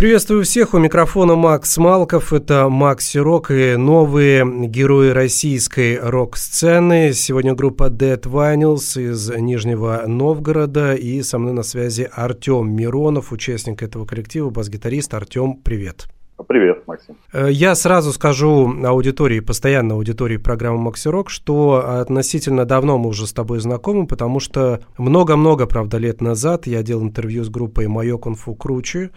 [0.00, 7.12] Приветствую всех, у микрофона Макс Малков, это Макси Рок и новые герои российской рок-сцены.
[7.12, 13.82] Сегодня группа Dead Vinyls из Нижнего Новгорода и со мной на связи Артем Миронов, участник
[13.82, 15.12] этого коллектива, бас-гитарист.
[15.12, 16.06] Артем, привет.
[16.48, 17.16] Привет, Максим.
[17.34, 23.26] Э, я сразу скажу аудитории, постоянной аудитории программы Макси Рок, что относительно давно мы уже
[23.26, 28.16] с тобой знакомы, потому что много-много, правда, лет назад я делал интервью с группой «Майо
[28.16, 29.10] Кунфу Круче»,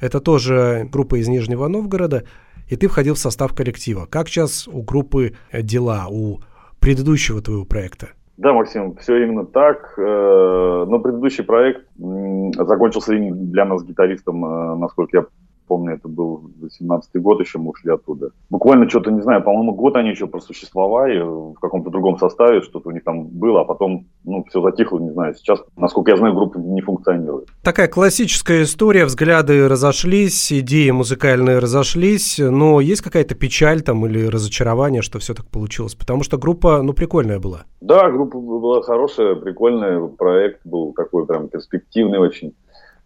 [0.00, 2.24] это тоже группа из Нижнего Новгорода,
[2.68, 4.06] и ты входил в состав коллектива.
[4.06, 6.40] Как сейчас у группы дела, у
[6.80, 8.08] предыдущего твоего проекта?
[8.36, 9.94] Да, Максим, все именно так.
[9.98, 15.26] Э, но предыдущий проект закончился для нас гитаристом, э, насколько я
[15.66, 18.30] помню, это был 17-й год, еще мы ушли оттуда.
[18.50, 22.92] Буквально что-то, не знаю, по-моему, год они еще просуществовали в каком-то другом составе, что-то у
[22.92, 26.58] них там было, а потом, ну, все затихло, не знаю, сейчас, насколько я знаю, группа
[26.58, 27.48] не функционирует.
[27.62, 35.02] Такая классическая история, взгляды разошлись, идеи музыкальные разошлись, но есть какая-то печаль там или разочарование,
[35.02, 35.94] что все так получилось?
[35.94, 37.64] Потому что группа, ну, прикольная была.
[37.80, 42.54] Да, группа была хорошая, прикольная, проект был такой прям перспективный очень.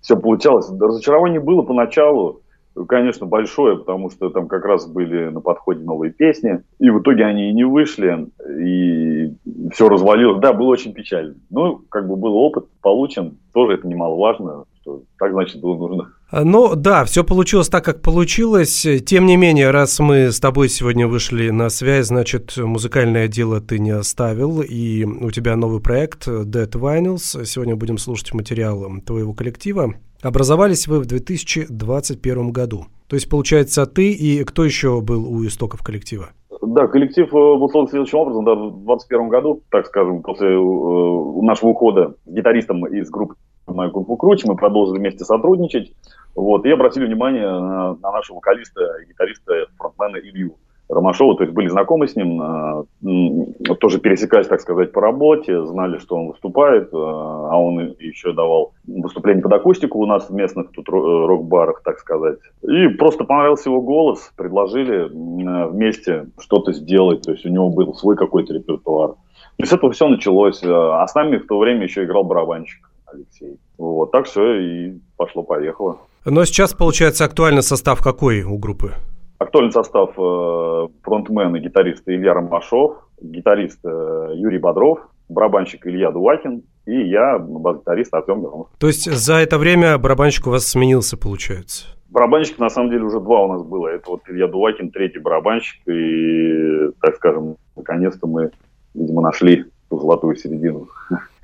[0.00, 0.70] Все получалось.
[0.70, 2.42] Разочарование было поначалу,
[2.86, 7.24] конечно, большое, потому что там как раз были на подходе новые песни, и в итоге
[7.24, 9.34] они и не вышли, и
[9.72, 10.40] все развалилось.
[10.40, 11.34] Да, было очень печально.
[11.50, 16.12] Ну, как бы был опыт получен, тоже это немаловажно, что так, значит, было нужно.
[16.32, 18.86] Ну да, все получилось так, как получилось.
[19.04, 23.78] Тем не менее, раз мы с тобой сегодня вышли на связь, значит, музыкальное дело ты
[23.80, 27.44] не оставил, и у тебя новый проект Dead Vinyls.
[27.44, 29.94] Сегодня будем слушать материал твоего коллектива.
[30.22, 32.86] Образовались вы в 2021 году.
[33.08, 36.30] То есть, получается, ты и кто еще был у истоков коллектива?
[36.62, 41.42] Да, коллектив э, был создан следующим образом, да, в 2021 году, так скажем, после э,
[41.42, 43.34] нашего ухода гитаристом из группы
[43.66, 45.92] Майк Кунг Круч, мы продолжили вместе сотрудничать,
[46.34, 50.56] вот, и обратили внимание на, на нашего вокалиста, гитариста, фронтмена Илью.
[50.90, 55.98] Ромашова, то есть были знакомы с ним, э, тоже пересекались, так сказать, по работе, знали,
[55.98, 60.70] что он выступает, э, а он еще давал выступление под акустику у нас в местных
[60.72, 62.38] тут рок-барах, так сказать.
[62.62, 67.94] И просто понравился его голос, предложили э, вместе что-то сделать, то есть у него был
[67.94, 69.10] свой какой-то репертуар.
[69.10, 73.58] То есть это все началось, а с нами в то время еще играл барабанщик Алексей.
[73.78, 75.98] Вот, так все и пошло-поехало.
[76.24, 78.94] Но сейчас, получается, актуальный состав какой у группы?
[79.40, 84.98] Актуальный состав э, фронтмен и гитарист Илья Ромашов, гитарист э, Юрий Бодров,
[85.30, 88.66] барабанщик Илья Дувакин и я, бас-гитарист Артем Миронов.
[88.78, 91.86] То есть за это время барабанщик у вас сменился, получается?
[92.10, 93.88] Барабанщик, на самом деле, уже два у нас было.
[93.88, 95.80] Это вот Илья Дувакин, третий барабанщик.
[95.88, 98.50] И, так скажем, наконец-то мы,
[98.92, 100.88] видимо, нашли ту золотую середину.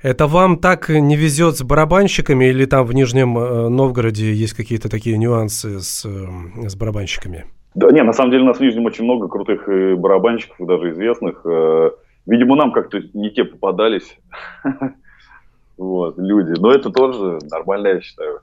[0.03, 4.87] Это вам так не везет с барабанщиками или там в Нижнем э, Новгороде есть какие-то
[4.87, 7.45] такие нюансы с, с барабанщиками?
[7.77, 10.89] Да, не, на самом деле у нас в Нижнем очень много крутых э, барабанщиков, даже
[10.89, 11.45] известных.
[11.45, 11.91] Э,
[12.25, 14.17] видимо, нам как-то не те попадались
[15.77, 16.59] люди.
[16.59, 18.39] Но это тоже нормально, я считаю.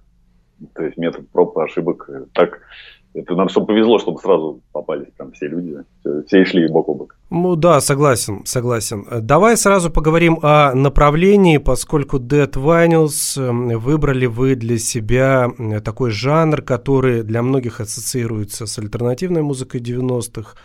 [0.77, 2.09] То есть метод проб и ошибок.
[2.33, 2.61] Так
[3.15, 5.77] это нам что повезло, чтобы сразу попались там все люди,
[6.27, 7.17] все, шли бок о бок.
[7.31, 9.07] Ну да, согласен, согласен.
[9.23, 15.49] Давай сразу поговорим о направлении, поскольку Dead Vinyls эм, выбрали вы для себя
[15.85, 20.57] такой жанр, который для многих ассоциируется с альтернативной музыкой 90-х.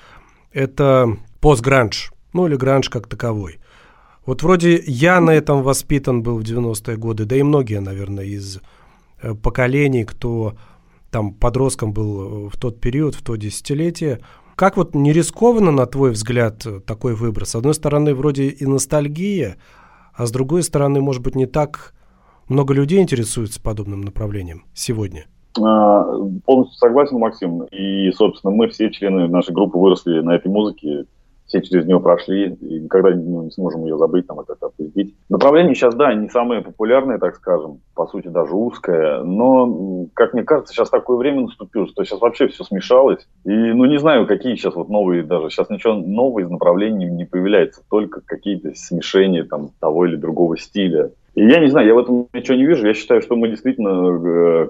[0.52, 3.60] Это постгранж, ну или гранж как таковой.
[4.26, 8.60] Вот вроде я на этом воспитан был в 90-е годы, да и многие, наверное, из
[9.22, 10.56] э, поколений, кто
[11.12, 14.20] там подростком был э, в тот период, в то десятилетие.
[14.56, 17.46] Как вот не рискованно, на твой взгляд, такой выбор?
[17.46, 19.58] С одной стороны, вроде и ностальгия,
[20.14, 21.94] а с другой стороны, может быть, не так
[22.50, 25.26] много людей интересуются подобным направлением сегодня?
[25.58, 26.04] А,
[26.46, 27.64] полностью согласен, Максим.
[27.66, 31.06] И, собственно, мы все члены нашей группы выросли на этой музыке
[31.50, 35.16] все через нее прошли, и никогда ну, не сможем ее забыть, там, определить.
[35.30, 40.44] Направление сейчас, да, не самое популярное, так скажем, по сути, даже узкое, но, как мне
[40.44, 44.56] кажется, сейчас такое время наступило, что сейчас вообще все смешалось, и, ну, не знаю, какие
[44.56, 49.72] сейчас вот новые даже, сейчас ничего нового из направлений не появляется, только какие-то смешения там
[49.80, 51.12] того или другого стиля.
[51.36, 52.86] И я не знаю, я в этом ничего не вижу.
[52.86, 54.70] Я считаю, что мы действительно э,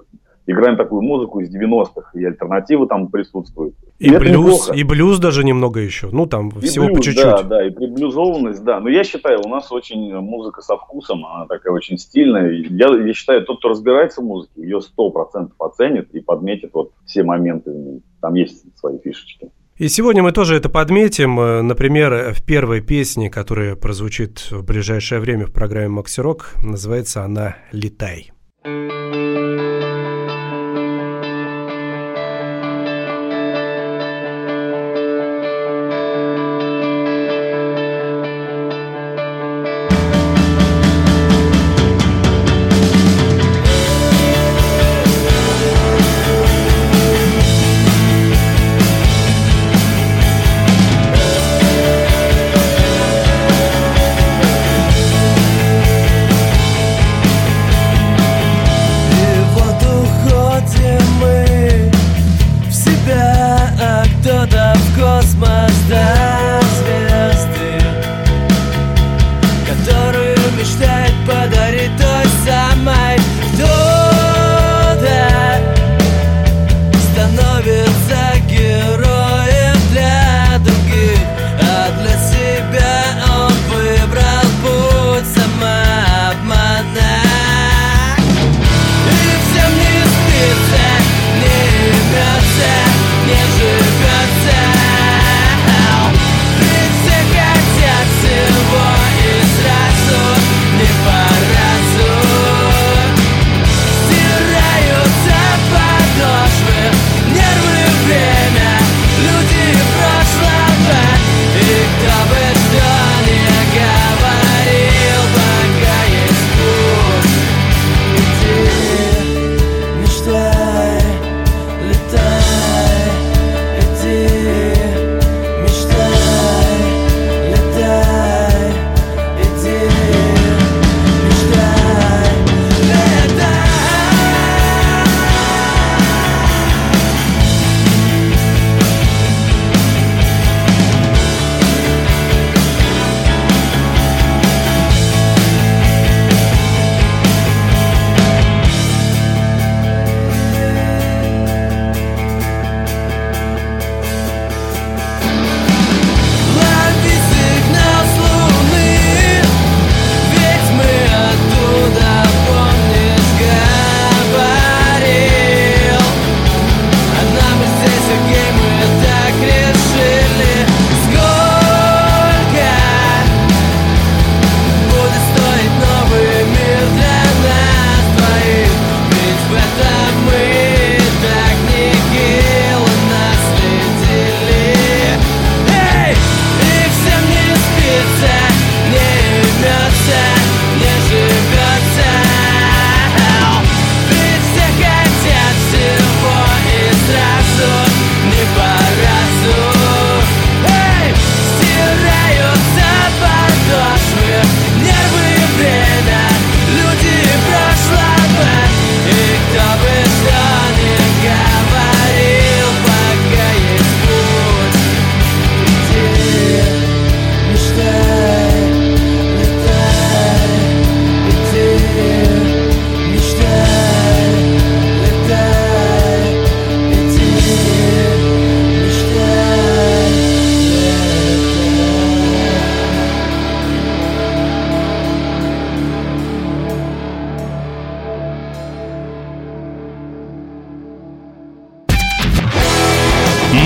[0.51, 3.75] играем такую музыку из 90-х, и альтернативы там присутствуют.
[3.99, 6.09] И, и блюз, и блюз даже немного еще.
[6.11, 7.23] Ну, там и всего блюз, по чуть-чуть.
[7.23, 8.79] Да, да, и приблюзованность, да.
[8.79, 12.51] Но я считаю, у нас очень музыка со вкусом, она такая очень стильная.
[12.51, 16.91] Я, я считаю, тот, кто разбирается в музыке, ее сто процентов оценит и подметит вот
[17.05, 18.01] все моменты.
[18.21, 19.51] Там есть свои фишечки.
[19.77, 21.39] И сегодня мы тоже это подметим.
[21.39, 27.23] Э, например, в первой песне, которая прозвучит в ближайшее время в программе «Макси Рок», называется
[27.23, 28.31] она «Летай».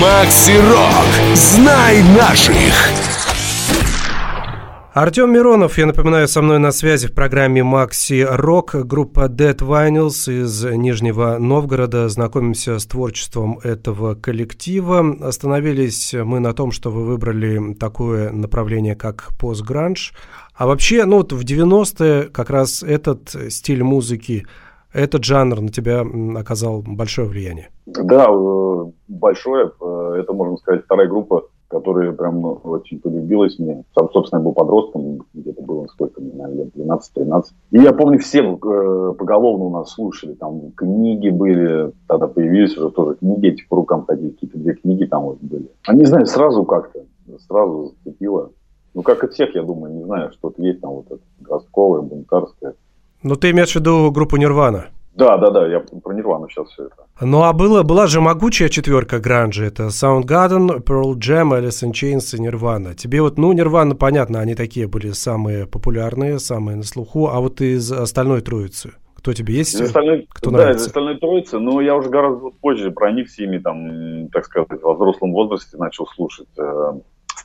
[0.04, 1.34] Макси Рок.
[1.34, 2.90] Знай наших.
[4.92, 10.30] Артем Миронов, я напоминаю, со мной на связи в программе Макси Рок, группа Dead Vinyls
[10.30, 12.10] из Нижнего Новгорода.
[12.10, 15.16] Знакомимся с творчеством этого коллектива.
[15.22, 20.12] Остановились мы на том, что вы выбрали такое направление, как постгранж.
[20.54, 24.46] А вообще, ну вот в 90-е как раз этот стиль музыки
[24.94, 26.04] этот жанр на тебя
[26.36, 27.68] оказал большое влияние.
[27.86, 29.70] Да, э, большое.
[29.80, 33.84] Э, это, можно сказать, вторая группа, которая прям ну, очень полюбилась мне.
[33.94, 37.42] Сам, собственно, я был подростком, где-то было сколько мне, наверное, лет 12-13.
[37.72, 42.90] И я помню, все э, поголовно у нас слушали, там книги были, тогда появились уже
[42.90, 45.68] тоже книги, эти по рукам ходили, какие-то две книги там вот были.
[45.86, 47.00] А не знаю, сразу как-то,
[47.48, 48.52] сразу зацепило.
[48.94, 52.74] Ну, как и всех, я думаю, не знаю, что-то есть там вот это городское, бунтарское.
[53.24, 54.88] Ну, ты имеешь в виду группу Нирвана?
[55.14, 56.96] Да, да, да, я про Нирвану сейчас все это.
[57.20, 59.64] Ну, а было, была же могучая четверка гранжа.
[59.64, 62.94] Это Soundgarden, Pearl Jam, Alice in Chains и Nirvana.
[62.94, 67.28] Тебе вот, ну, Nirvana, понятно, они такие были самые популярные, самые на слуху.
[67.28, 68.92] А вот из остальной троицы?
[69.16, 69.74] Кто тебе есть?
[69.74, 70.84] Из остальной, Кто да, нравится?
[70.84, 74.94] из остальной троицы, но я уже гораздо позже проник с ними, там, так сказать, во
[74.94, 76.92] взрослом возрасте начал слушать э,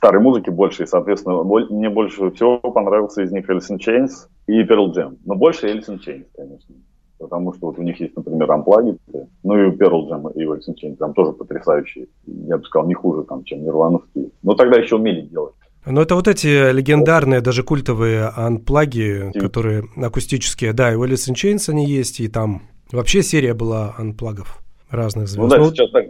[0.00, 4.10] старой музыки больше, и, соответственно, мне больше всего понравился из них Alice in Chains
[4.46, 5.18] и Pearl Jam.
[5.26, 6.74] Но больше Alice in Chains, конечно.
[7.18, 8.98] Потому что вот у них есть, например, Unplugged,
[9.42, 12.06] ну и Pearl Jam и Alice in Chains, там тоже потрясающие.
[12.26, 14.30] Я бы сказал, не хуже, там, чем нирвановские.
[14.42, 15.54] Но тогда еще умели делать.
[15.84, 20.72] Ну, это вот эти легендарные, даже культовые анплаги, которые акустические.
[20.72, 25.28] Да, и у Alice in Chains они есть, и там вообще серия была анплагов разных
[25.28, 25.42] звезд.
[25.42, 26.06] Ну да, Ну, сейчас так,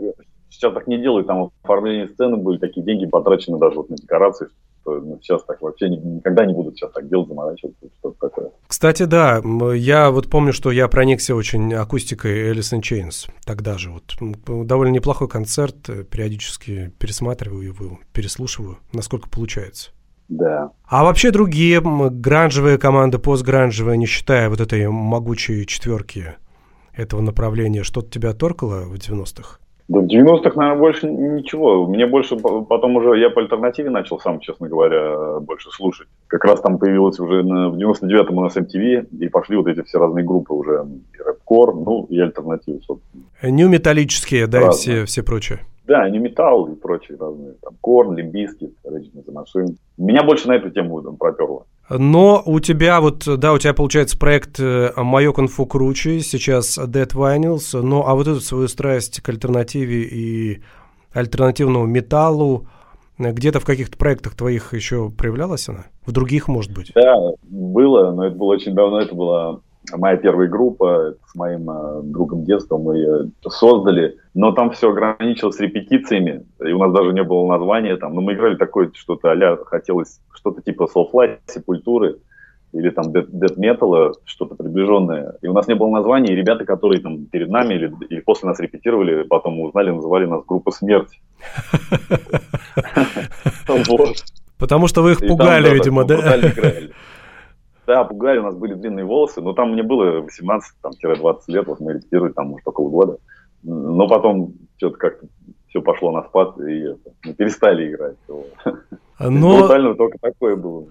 [0.60, 4.48] сейчас так не делают, там оформление сцены были, такие деньги потрачены даже вот на декорации,
[4.82, 8.50] что ну, сейчас так вообще ни- никогда не будут сейчас так делать, заморачиваться, что-то такое.
[8.66, 9.40] Кстати, да,
[9.74, 13.90] я вот помню, что я проникся очень акустикой Alice in Chains тогда же.
[13.90, 19.92] Вот довольно неплохой концерт, э, периодически пересматриваю его, переслушиваю, насколько получается.
[20.28, 20.70] Да.
[20.86, 26.34] А вообще другие гранжевые команды, постгранжевые, не считая вот этой могучей четверки
[26.92, 29.59] этого направления, что-то тебя торкало в 90-х?
[29.90, 31.84] Да в 90-х, наверное, больше ничего.
[31.88, 36.06] Мне больше по- потом уже, я по альтернативе начал сам, честно говоря, больше слушать.
[36.28, 39.82] Как раз там появилось уже на- в 99-м у нас MTV, и пошли вот эти
[39.82, 40.86] все разные группы уже,
[41.18, 43.24] и рэп-кор, ну, и альтернативы, собственно.
[43.42, 44.94] Нью металлические, да, и Разные.
[44.98, 45.58] все, все прочее.
[45.88, 49.74] Да, не металл и прочие разные, там, Корн, Лимбиски, Rage the Machine.
[49.98, 51.64] Меня больше на эту тему там проперло.
[51.90, 57.12] Но у тебя вот, да, у тебя получается проект э, «Мое конфу круче», сейчас Dead
[57.12, 60.62] Vinyls, но а вот эту свою страсть к альтернативе и
[61.12, 62.68] альтернативному металлу,
[63.18, 65.86] где-то в каких-то проектах твоих еще проявлялась она?
[66.06, 66.92] В других, может быть?
[66.94, 69.60] Да, было, но это было очень давно, это была
[69.96, 75.58] моя первая группа, с моим э, другом детства мы ее создали, но там все ограничилось
[75.58, 79.64] репетициями, и у нас даже не было названия там, но мы играли такое что-то а
[79.64, 82.18] хотелось что-то типа Soulfly, Сепультуры,
[82.72, 85.34] или там Dead Metal, что-то приближенное.
[85.42, 88.48] И у нас не было названия, и ребята, которые там перед нами или, или после
[88.48, 91.20] нас репетировали, потом узнали, называли нас группа Смерть.
[94.58, 96.38] Потому что вы их пугали, видимо, да?
[97.86, 100.24] Да, пугали, у нас были длинные волосы, но там мне было
[100.84, 103.16] 18-20 лет, вот мы репетировали там, может, около года.
[103.64, 105.26] Но потом что-то как-то
[105.70, 108.16] все пошло на спад, и это, мы перестали играть.
[109.18, 109.30] Вот.
[109.30, 110.86] Но Брутально только такое было.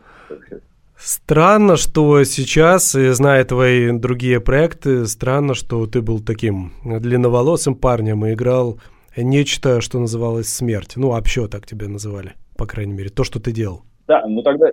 [0.96, 8.34] странно, что сейчас, зная твои другие проекты, странно, что ты был таким длинноволосым парнем и
[8.34, 8.80] играл
[9.18, 10.94] нечто, что называлось «Смерть».
[10.96, 13.82] Ну, вообще так тебя называли, по крайней мере, то, что ты делал.
[14.08, 14.68] Да, ну тогда,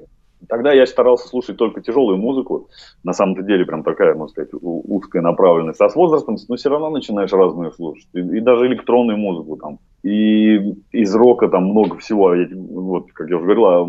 [0.48, 2.68] тогда я старался слушать только тяжелую музыку.
[3.04, 5.80] На самом-то деле прям такая, можно сказать, узкая направленность.
[5.80, 8.08] А с возрастом, ну, все равно начинаешь разную слушать.
[8.12, 9.78] И, и даже электронную музыку там.
[10.02, 10.56] И
[10.92, 12.34] из рока там много всего.
[12.34, 13.86] Я, вот, как я уже говорил, а,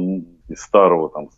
[0.49, 1.29] из старого, там,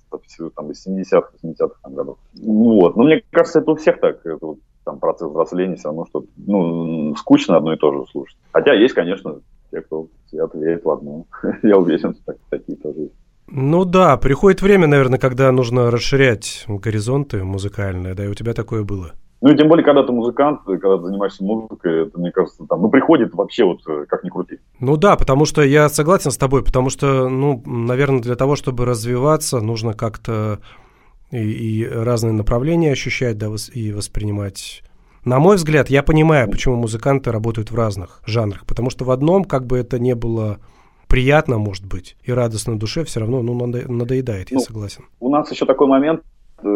[0.55, 2.17] там из 70-х, 80-х там, годов.
[2.33, 2.95] Вот.
[2.95, 4.25] Но мне кажется, это у всех так.
[4.25, 8.37] Это вот, там процесс взросления все равно что ну, скучно одно и то же слушать.
[8.51, 11.25] Хотя есть, конечно, те, кто свято верит в одно.
[11.63, 13.13] Я уверен, так- такие тоже есть.
[13.51, 18.83] Ну да, приходит время, наверное, когда нужно расширять горизонты музыкальные, да, и у тебя такое
[18.83, 19.13] было.
[19.41, 22.81] Ну и тем более, когда ты музыкант, когда ты занимаешься музыкой, это, мне кажется, там,
[22.81, 24.57] ну, приходит вообще вот э, как ни крути.
[24.81, 28.85] Ну да, потому что я согласен с тобой, потому что, ну, наверное, для того, чтобы
[28.85, 30.59] развиваться, нужно как-то
[31.31, 34.83] и, и разные направления ощущать, да, и воспринимать.
[35.23, 39.45] На мой взгляд, я понимаю, почему музыканты работают в разных жанрах, потому что в одном,
[39.45, 40.59] как бы это не было
[41.09, 45.03] приятно, может быть, и радостно душе, все равно, ну, надо- надоедает, я Ну, согласен.
[45.19, 46.21] У нас еще такой момент,
[46.63, 46.69] э, э,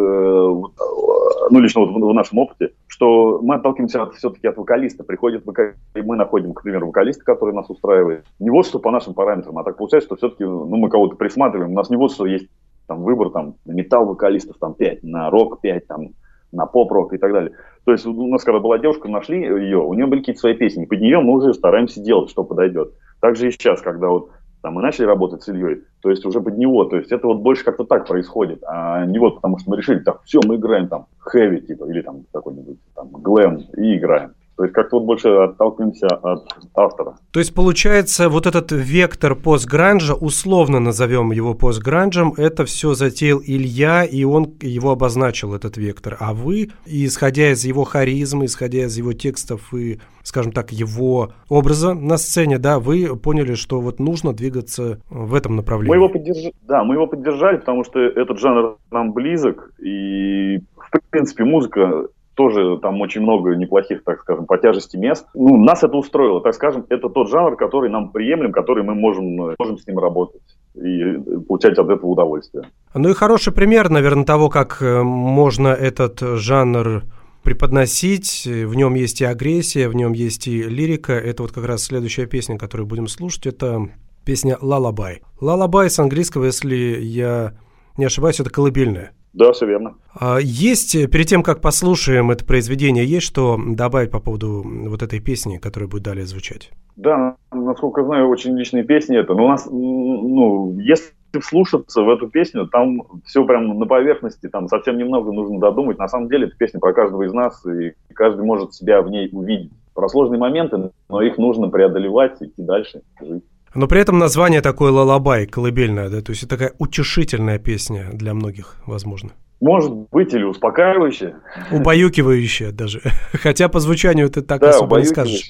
[1.49, 5.03] ну лично вот в, в нашем опыте, что мы отталкиваемся от, все-таки от вокалиста.
[5.03, 8.25] Приходит вокалист, и мы находим, к примеру, вокалиста, который нас устраивает.
[8.39, 11.71] Не вот что по нашим параметрам, а так получается, что все-таки ну, мы кого-то присматриваем.
[11.71, 12.47] У нас не вот что есть
[12.87, 16.09] там выбор там на металл вокалистов там 5, на рок 5, там
[16.51, 17.53] на поп-рок и так далее.
[17.85, 20.85] То есть у нас когда была девушка, нашли ее, у нее были какие-то свои песни,
[20.85, 22.93] под нее мы уже стараемся делать, что подойдет.
[23.19, 24.29] Также и сейчас, когда вот
[24.61, 27.41] там мы начали работать с Ильей, то есть уже под него, то есть это вот
[27.41, 30.87] больше как-то так происходит, а не вот потому что мы решили, так, все, мы играем
[30.87, 34.31] там хэви, типа, или там какой-нибудь там глэм, и играем.
[34.55, 37.15] То есть как-то вот больше отталкиваемся от автора.
[37.31, 44.03] То есть, получается, вот этот вектор постгранжа, условно назовем его постгранжем, это все затеял Илья,
[44.03, 46.17] и он его обозначил, этот вектор.
[46.19, 51.93] А вы, исходя из его харизмы, исходя из его текстов и, скажем так, его образа
[51.93, 55.89] на сцене, да, вы поняли, что вот нужно двигаться в этом направлении.
[55.89, 60.59] Мы его поддержали, да, мы его поддержали, потому что этот жанр нам близок, и
[60.93, 65.25] в принципе, музыка тоже там очень много неплохих, так скажем, по тяжести мест.
[65.33, 69.55] Ну, нас это устроило, так скажем, это тот жанр, который нам приемлем, который мы можем,
[69.57, 70.41] можем с ним работать
[70.75, 72.65] и получать от этого удовольствие.
[72.93, 77.03] Ну и хороший пример, наверное, того, как э, можно этот жанр
[77.43, 78.45] преподносить.
[78.45, 81.13] В нем есть и агрессия, в нем есть и лирика.
[81.13, 83.45] Это вот как раз следующая песня, которую будем слушать.
[83.45, 83.89] Это
[84.25, 85.21] песня «Лалабай».
[85.41, 87.53] «Лалабай» с английского, если я
[87.97, 89.11] не ошибаюсь, это колыбельная.
[89.33, 89.95] Да, все верно.
[90.19, 95.01] А есть, э, перед тем, как послушаем это произведение, есть что добавить по поводу вот
[95.01, 96.69] этой песни, которая будет далее звучать?
[96.95, 99.33] Да, насколько знаю, очень личные песни это.
[99.33, 104.67] Но у нас, ну, если вслушаться в эту песню, там все прям на поверхности, там
[104.67, 105.97] совсем немного нужно додумать.
[105.97, 109.29] На самом деле, это песня про каждого из нас, и каждый может себя в ней
[109.31, 109.71] увидеть.
[109.95, 113.43] Про сложные моменты, но их нужно преодолевать, идти дальше, жить.
[113.75, 118.33] Но при этом название такое лалабай, колыбельное, да, то есть это такая утешительная песня для
[118.33, 119.31] многих, возможно.
[119.61, 121.35] Может быть, или успокаивающая.
[121.71, 123.01] Убаюкивающая даже.
[123.33, 125.49] Хотя по звучанию ты так да, особо не скажешь.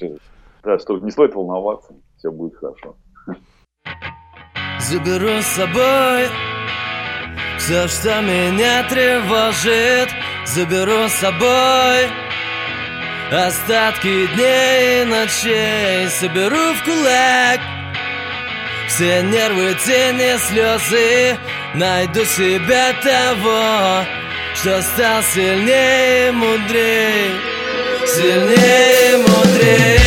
[0.62, 2.96] Да, что не стоит волноваться, все будет хорошо.
[4.78, 6.28] Заберу с собой
[7.58, 10.08] все, что меня тревожит,
[10.46, 12.08] заберу с собой
[13.32, 17.83] Остатки дней и ночей соберу в кулак
[18.88, 21.38] все нервы, тени, слезы.
[21.74, 24.06] Найду себя того
[24.54, 27.32] Что стал сильнее, мудрее
[28.06, 29.98] Сильнее, мудрее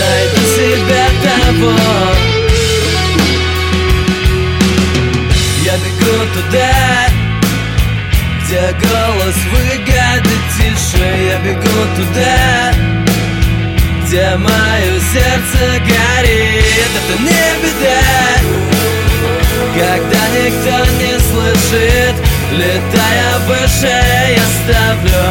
[0.00, 1.76] Найду себя того.
[5.62, 7.08] Я бегу туда
[8.42, 9.87] Где голос выгоды
[10.68, 12.72] тише Я бегу туда
[14.04, 16.92] где мое сердце горит.
[16.96, 18.00] Это не беда
[19.74, 22.16] Когда никто не слышит.
[22.52, 24.02] Летая выше
[24.34, 25.22] я ставлю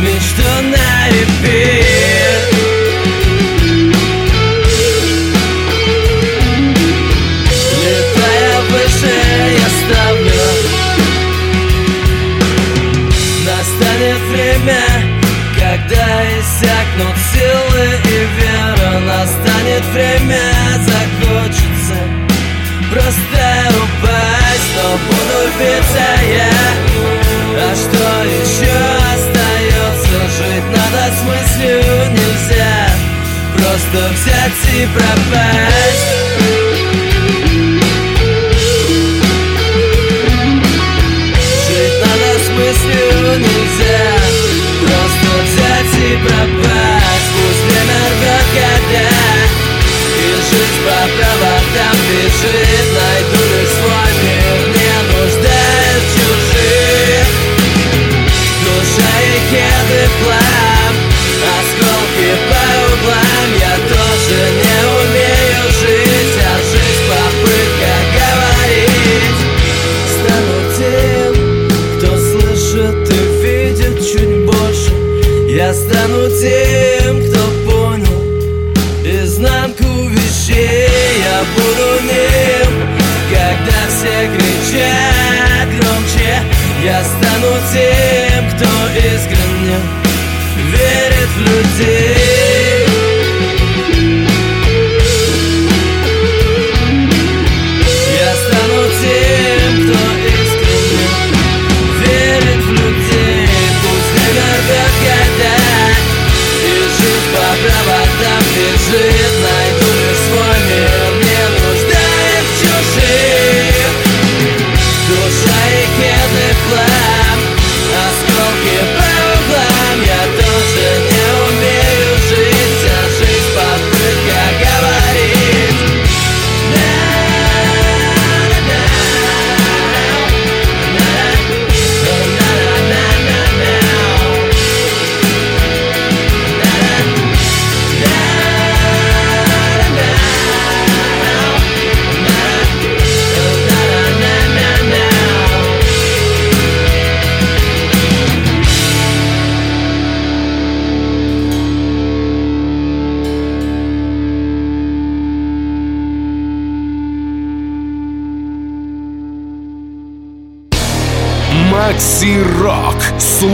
[0.00, 2.69] Мечту на репит
[15.80, 20.40] когда иссякнут силы и вера Настанет время,
[20.78, 21.96] захочется
[22.90, 26.50] Просто упасть, но буду биться я.
[27.56, 28.74] А что еще
[29.14, 30.18] остается?
[30.36, 32.78] Жить надо с мыслью нельзя.
[33.54, 36.69] Просто взять и пропасть
[46.22, 49.06] пропасть Пусть время рвет года
[50.16, 53.49] И жизнь по проводам бежит Найду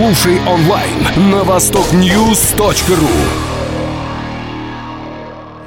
[0.06, 3.08] Слушай онлайн на востокньюз.ру.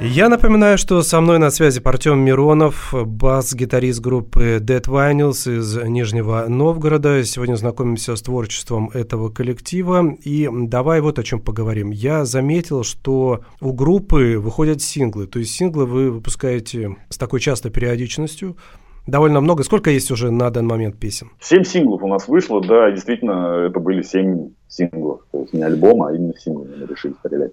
[0.00, 6.46] Я напоминаю, что со мной на связи Артем Миронов, бас-гитарист группы Dead Vinyls из Нижнего
[6.48, 7.22] Новгорода.
[7.22, 10.16] Сегодня знакомимся с творчеством этого коллектива.
[10.24, 11.90] И давай вот о чем поговорим.
[11.90, 15.26] Я заметил, что у группы выходят синглы.
[15.26, 18.56] То есть синглы вы выпускаете с такой частой периодичностью.
[19.06, 19.62] Довольно много.
[19.62, 21.30] Сколько есть уже на данный момент песен?
[21.40, 25.22] Семь синглов у нас вышло, да, действительно, это были семь синглов.
[25.32, 27.52] То есть не альбома, а именно синглы мы решили стрелять.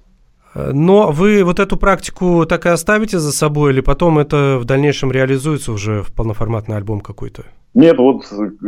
[0.56, 5.12] Но вы вот эту практику так и оставите за собой, или потом это в дальнейшем
[5.12, 7.44] реализуется уже в полноформатный альбом какой-то?
[7.74, 8.24] Нет, вот,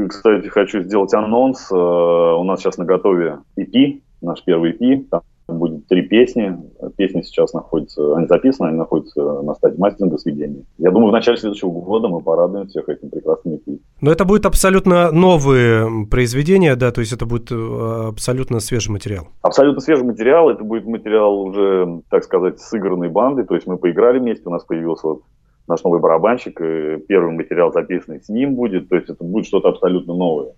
[0.10, 1.72] кстати, хочу сделать анонс.
[1.72, 5.06] Э, у нас сейчас на готове EP, наш первый EP.
[5.10, 5.22] Там
[5.54, 6.58] будет три песни.
[6.98, 10.64] Песни сейчас находятся, они записаны, они находятся на стадии мастеринга сведения.
[10.78, 13.80] Я думаю, в начале следующего года мы порадуем всех этим прекрасным EP.
[14.02, 19.28] Но это будет абсолютно новые произведения, да, то есть это будет э, абсолютно свежий материал.
[19.42, 24.20] Абсолютно свежий материал, это будет материал уже, так сказать, сыгранной банды, то есть мы поиграли
[24.20, 25.24] вместе, у нас появился вот
[25.68, 29.70] наш новый барабанщик, и первый материал записанный с ним будет, то есть это будет что-то
[29.70, 30.54] абсолютно новое.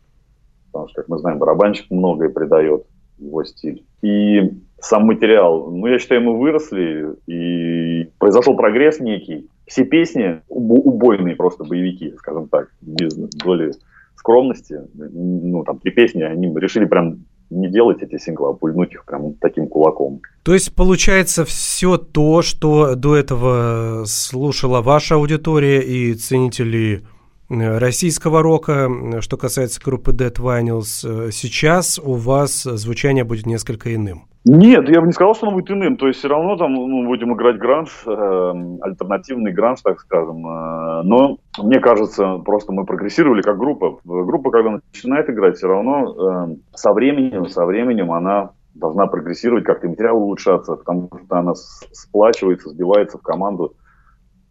[0.72, 2.86] Потому что, как мы знаем, барабанщик многое придает
[3.18, 3.86] его стиль.
[4.02, 4.42] И
[4.82, 9.48] сам материал, ну, я считаю, мы выросли, и произошел прогресс некий.
[9.68, 13.72] Все песни убойные просто боевики, скажем так, без доли
[14.16, 14.80] скромности.
[14.94, 19.34] Ну, там, три песни, они решили прям не делать эти синглы, а пульнуть их прям
[19.36, 20.22] таким кулаком.
[20.44, 27.04] То есть, получается, все то, что до этого слушала ваша аудитория и ценители
[27.52, 28.90] Э, российского рока,
[29.20, 34.26] что касается группы Dead Vinyls, э, сейчас у вас звучание будет несколько иным.
[34.44, 35.98] Нет, я бы не сказал, что оно будет иным.
[35.98, 40.46] То есть все равно там ну, будем играть гранж, э, альтернативный гранж, так скажем.
[40.48, 44.00] Э, но мне кажется, просто мы прогрессировали как группа.
[44.04, 49.88] Группа, когда начинает играть, все равно э, со временем, со временем она должна прогрессировать, как-то
[49.88, 53.76] материал улучшаться, потому что она сплачивается, сбивается в команду,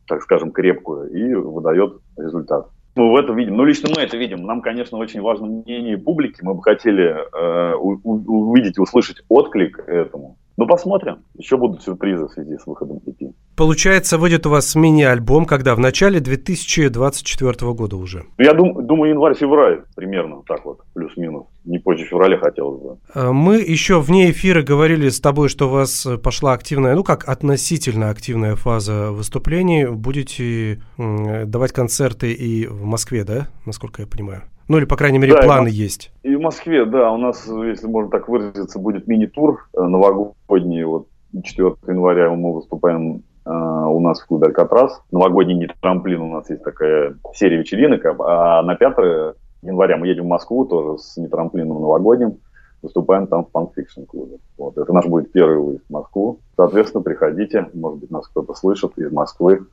[0.07, 2.69] так скажем, крепкую и выдает результат.
[2.97, 3.57] Мы в этом видим.
[3.57, 4.45] Ну, лично мы это видим.
[4.45, 6.41] Нам, конечно, очень важно мнение публики.
[6.43, 10.40] Мы бы хотели э, увидеть услышать отклик этому.
[10.61, 11.21] Ну, посмотрим.
[11.39, 13.33] Еще будут сюрпризы в связи с выходом EP.
[13.57, 15.75] Получается, выйдет у вас мини-альбом, когда?
[15.75, 18.25] В начале 2024 года уже?
[18.37, 21.47] Я дум, думаю, январь-февраль примерно, так вот, плюс-минус.
[21.65, 22.99] Не позже февраля хотелось бы.
[23.15, 27.27] А, мы еще вне эфира говорили с тобой, что у вас пошла активная, ну как
[27.27, 29.87] относительно активная фаза выступлений.
[29.87, 34.43] Будете давать концерты и в Москве, да, насколько я понимаю?
[34.71, 36.13] Ну или, по крайней мере, да, планы и есть.
[36.23, 40.85] И в Москве, да, у нас, если можно так выразиться, будет мини-тур э, новогодний.
[40.85, 41.09] Вот
[41.43, 45.03] 4 января мы выступаем э, у нас в клубе «Алькатрас».
[45.11, 48.07] Новогодний не трамплин, у нас есть такая серия вечеринок.
[48.21, 52.39] А на 5 января мы едем в Москву тоже с нетрамплином новогодним.
[52.81, 54.37] Выступаем там в Fiction клубе.
[54.57, 54.79] Вот.
[54.79, 56.39] Это наш будет первый выезд в Москву.
[56.57, 57.69] Соответственно, приходите.
[57.75, 59.67] Может быть, нас кто-то слышит из Москвы.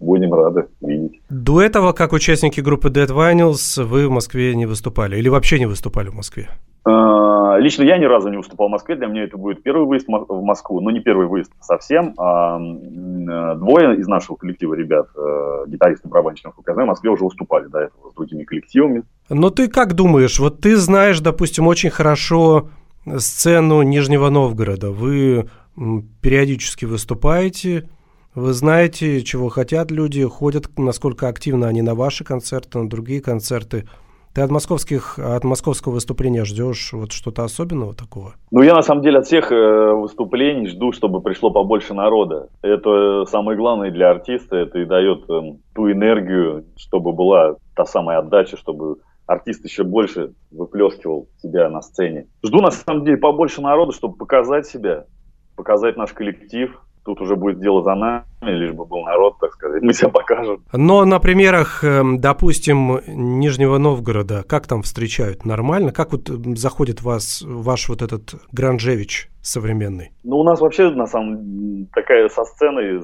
[0.00, 1.20] Будем рады видеть.
[1.28, 5.66] До этого, как участники группы Dead Vinyls, вы в Москве не выступали или вообще не
[5.66, 6.48] выступали в Москве?
[6.84, 8.96] А, лично я ни разу не выступал в Москве.
[8.96, 10.80] Для меня это будет первый выезд в Москву.
[10.80, 12.14] Но не первый выезд совсем.
[12.18, 12.58] А
[13.56, 16.22] двое из нашего коллектива ребят, э, гитаристы, я
[16.72, 19.02] знаю, в Москве уже выступали до этого с другими коллективами.
[19.28, 20.38] Но ты как думаешь?
[20.40, 22.70] Вот ты знаешь, допустим, очень хорошо
[23.18, 24.90] сцену Нижнего Новгорода.
[24.90, 25.48] Вы
[26.22, 27.88] периодически выступаете–
[28.34, 33.88] вы знаете, чего хотят люди, ходят, насколько активно они на ваши концерты, на другие концерты.
[34.32, 38.34] Ты от московских, от московского выступления ждешь вот что-то особенного такого?
[38.52, 42.48] Ну, я на самом деле от всех э, выступлений жду, чтобы пришло побольше народа.
[42.62, 45.40] Это самое главное для артиста, это и дает э,
[45.74, 52.28] ту энергию, чтобы была та самая отдача, чтобы артист еще больше выплескивал себя на сцене.
[52.44, 55.06] Жду на самом деле побольше народа, чтобы показать себя,
[55.56, 59.82] показать наш коллектив, Тут уже будет дело за нами, лишь бы был народ, так сказать,
[59.82, 60.62] мы себя покажем.
[60.72, 65.44] Но на примерах, эм, допустим, Нижнего Новгорода, как там встречают?
[65.44, 65.92] Нормально?
[65.92, 70.10] Как вот заходит вас, ваш вот этот Гранжевич современный?
[70.24, 73.00] Ну, у нас вообще, на самом такая со сценой э,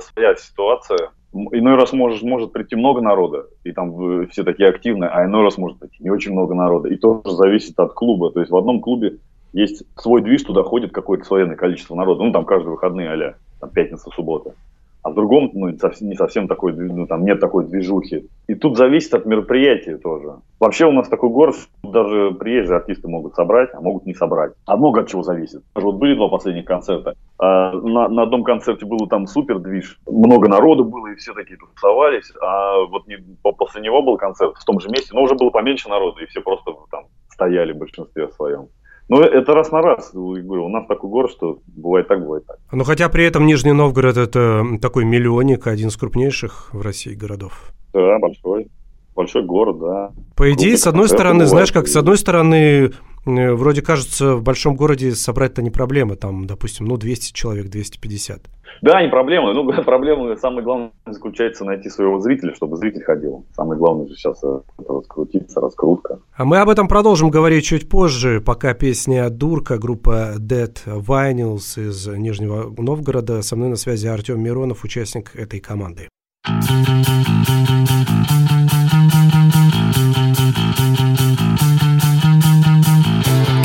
[0.00, 1.10] своя ситуация.
[1.32, 5.56] Иной раз может, может прийти много народа, и там все такие активные, а иной раз
[5.56, 6.90] может прийти не очень много народа.
[6.90, 8.30] И тоже зависит от клуба.
[8.30, 9.16] То есть в одном клубе
[9.52, 13.70] есть свой движ, туда ходит какое-то свое количество народа, ну, там каждые выходные, а там,
[13.70, 14.54] пятница, суббота.
[15.02, 18.28] А в другом, ну, не совсем такой, ну, там нет такой движухи.
[18.46, 20.36] И тут зависит от мероприятия тоже.
[20.60, 24.52] Вообще у нас такой город, даже приезжие артисты могут собрать, а могут не собрать.
[24.64, 25.64] А много от чего зависит.
[25.74, 27.16] Вот были два последних концерта.
[27.40, 29.98] А на, на одном концерте было там супер движ.
[30.06, 32.32] Много народу было, и все такие тусовались.
[32.40, 35.88] А вот не, после него был концерт в том же месте, но уже было поменьше
[35.88, 38.68] народу, и все просто там стояли в большинстве своем.
[39.12, 40.10] Ну, это раз на раз.
[40.14, 42.56] Говорю, у нас такой город, что бывает так, бывает так.
[42.72, 47.74] Ну, хотя при этом Нижний Новгород– это такой миллионник, один из крупнейших в России городов.
[47.92, 48.68] Да, большой.
[49.14, 50.12] Большой город, да.
[50.34, 52.92] По идее, с одной стороны, знаешь, как с одной стороны,
[53.24, 58.48] Э, вроде кажется, в большом городе собрать-то не проблема, там, допустим, ну, 200 человек, 250.
[58.80, 59.52] Да, не проблема.
[59.52, 63.44] Ну, проблема, самое главное, заключается найти своего зрителя, чтобы зритель ходил.
[63.54, 66.18] Самое главное же сейчас э, раскрутиться, раскрутка.
[66.36, 72.06] А мы об этом продолжим говорить чуть позже, пока песня «Дурка», группа Dead Vinyls из
[72.06, 73.42] Нижнего Новгорода.
[73.42, 76.08] Со мной на связи Артем Миронов, участник этой команды.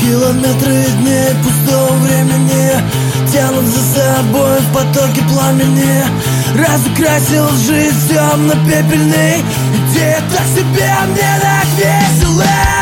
[0.00, 2.47] Километры дней пустого времени
[3.38, 6.02] Тянут за собой в потоке пламени.
[6.56, 9.44] Разукрасил жизнь темно-пепельный
[9.92, 12.77] Идея так себе, мне так Весело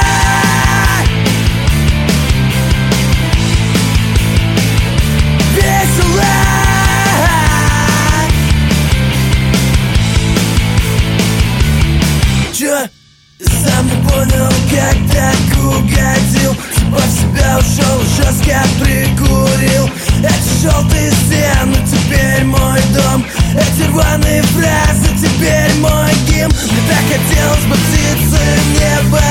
[24.37, 26.53] Эти фразы, теперь мой гимн.
[26.53, 29.23] Мне так хотелось бы птицы в небо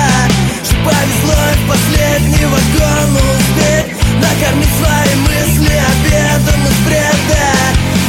[0.63, 3.93] Что повезло и в последний вагон успеть.
[4.15, 7.53] Накормить свои мысли обедом из бреда.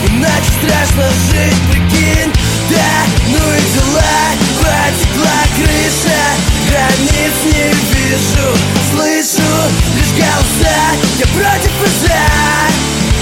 [0.08, 2.32] Иначе страшно жить, прикинь.
[2.70, 2.92] Да,
[3.28, 4.16] ну и дела
[4.58, 6.22] Потекла крыша
[6.68, 8.48] Границ не вижу
[8.90, 9.48] Слышу
[9.94, 10.78] лишь голоса.
[11.18, 12.22] Я против и за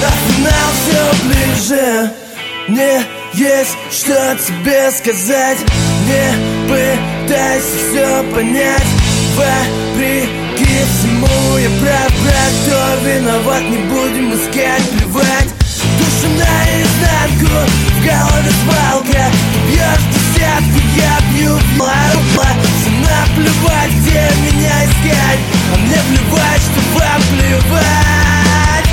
[0.05, 2.13] А финал все ближе.
[2.69, 5.59] Мне есть что тебе сказать?
[6.07, 8.87] Не пытайся все понять.
[9.37, 15.49] Вопреки всему я прав, брат Кто виноват, не будем искать, плевать.
[15.99, 19.31] Душу наизнанку, в голове свалка.
[19.68, 21.79] Бьешь десятку, я бью в
[23.01, 25.40] Наплевать, где меня искать.
[25.73, 28.88] А мне плевать, что вам плевать.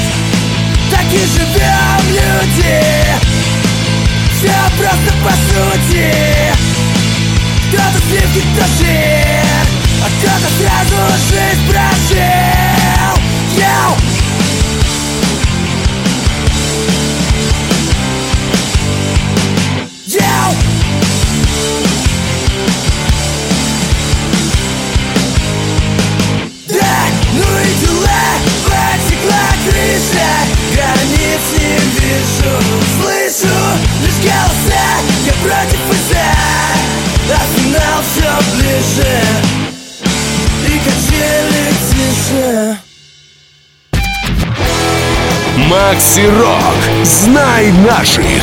[0.90, 3.21] Так и живем, люди
[6.02, 6.54] сути
[7.70, 8.44] Кто-то сливки,
[8.78, 9.46] жир
[10.04, 10.96] А кто-то сразу
[11.30, 11.51] жизнь
[45.92, 47.06] Макси Рок.
[47.06, 48.42] Знай наших.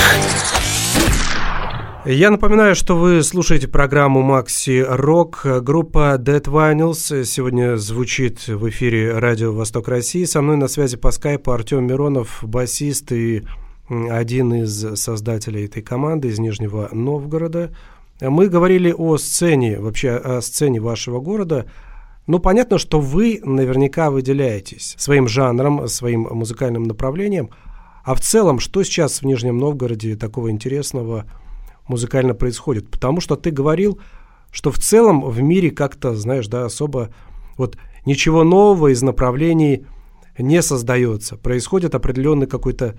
[2.04, 5.46] Я напоминаю, что вы слушаете программу Макси Рок.
[5.62, 10.24] Группа Dead Vinyls сегодня звучит в эфире Радио Восток России.
[10.24, 13.44] Со мной на связи по скайпу Артем Миронов, басист и
[13.88, 17.74] один из создателей этой команды из Нижнего Новгорода.
[18.20, 21.64] Мы говорили о сцене, вообще о сцене вашего города.
[22.28, 27.50] Ну, понятно, что вы наверняка выделяетесь своим жанром, своим музыкальным направлением.
[28.04, 31.26] А в целом, что сейчас в Нижнем Новгороде такого интересного–
[31.88, 32.90] музыкально происходит.
[32.90, 33.98] Потому что ты говорил,
[34.52, 37.10] что в целом в мире как-то, знаешь, да, особо
[37.56, 39.86] вот ничего нового из направлений
[40.38, 41.36] не создается.
[41.36, 42.98] Происходит определенный какой-то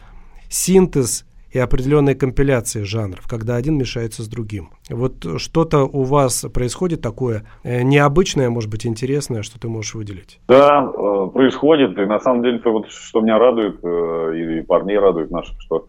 [0.50, 4.70] синтез и определенная компиляция жанров, когда один мешается с другим.
[4.90, 10.40] Вот что-то у вас происходит такое э, необычное, может быть, интересное, что ты можешь выделить?
[10.48, 11.98] Да, э, происходит.
[11.98, 15.88] И на самом деле, вот, что меня радует, э, и парней радует наших, что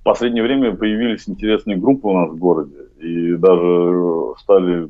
[0.00, 4.88] в последнее время появились интересные группы у нас в городе, и даже стали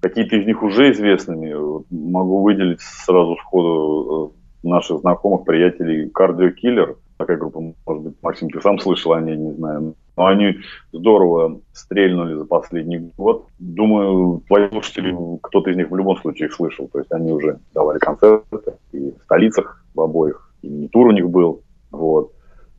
[0.00, 1.52] какие-то из них уже известными.
[1.54, 6.96] Вот могу выделить сразу сходу наших знакомых, приятелей Cardio Killer.
[7.16, 9.94] Такая группа, может быть, Максим, ты сам слышал о ней, не знаю.
[10.16, 10.56] Но они
[10.92, 13.46] здорово стрельнули за последний год.
[13.58, 16.88] Думаю, твои слушатели, кто-то из них в любом случае их слышал.
[16.88, 21.28] То есть они уже давали концерты и в столицах в обоих, и мини-тур у них
[21.30, 21.62] был.
[21.90, 22.32] Вот.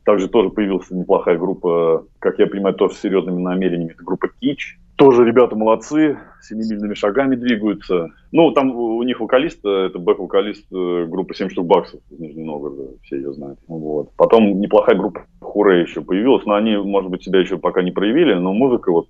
[0.08, 3.92] Также тоже появилась неплохая группа, как я понимаю, тоже с серьезными намерениями.
[3.92, 4.78] Это группа Кич.
[4.96, 8.08] Тоже ребята молодцы, семимильными шагами двигаются.
[8.32, 12.92] Ну, там у них вокалист, это бэк-вокалист э, группы 7 штук баксов из Нижнего Новгорода,
[13.02, 13.58] все ее знают.
[13.68, 14.10] Вот.
[14.16, 18.32] Потом неплохая группа Хуре еще появилась, но они, может быть, себя еще пока не проявили,
[18.32, 19.08] но музыка вот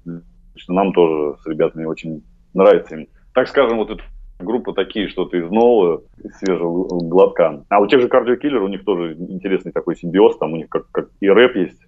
[0.66, 3.06] нам тоже с ребятами очень нравится им.
[3.34, 4.02] Так скажем, вот эту
[4.38, 7.64] группы такие, что-то из нового, из свежего глотка.
[7.68, 10.90] А у тех же кардиокиллер, у них тоже интересный такой симбиоз, там у них как,
[10.90, 11.80] как и рэп есть,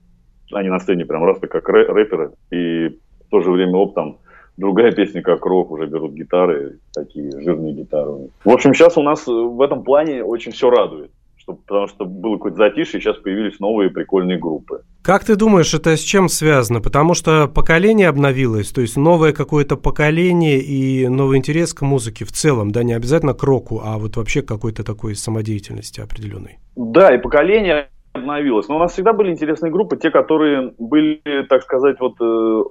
[0.52, 4.18] они на сцене прям раз как рэперы, и в то же время оп, там
[4.56, 8.28] другая песня как рок, уже берут гитары, такие жирные гитары.
[8.44, 11.10] В общем, сейчас у нас в этом плане очень все радует
[11.50, 14.82] что, потому что было какое-то затишье, и сейчас появились новые прикольные группы.
[15.02, 16.80] Как ты думаешь, это с чем связано?
[16.80, 22.32] Потому что поколение обновилось, то есть новое какое-то поколение и новый интерес к музыке в
[22.32, 26.58] целом, да, не обязательно к року, а вот вообще какой-то такой самодеятельности определенной.
[26.76, 28.68] Да, и поколение обновилось.
[28.68, 32.62] Но у нас всегда были интересные группы, те, которые были, так сказать, вот э,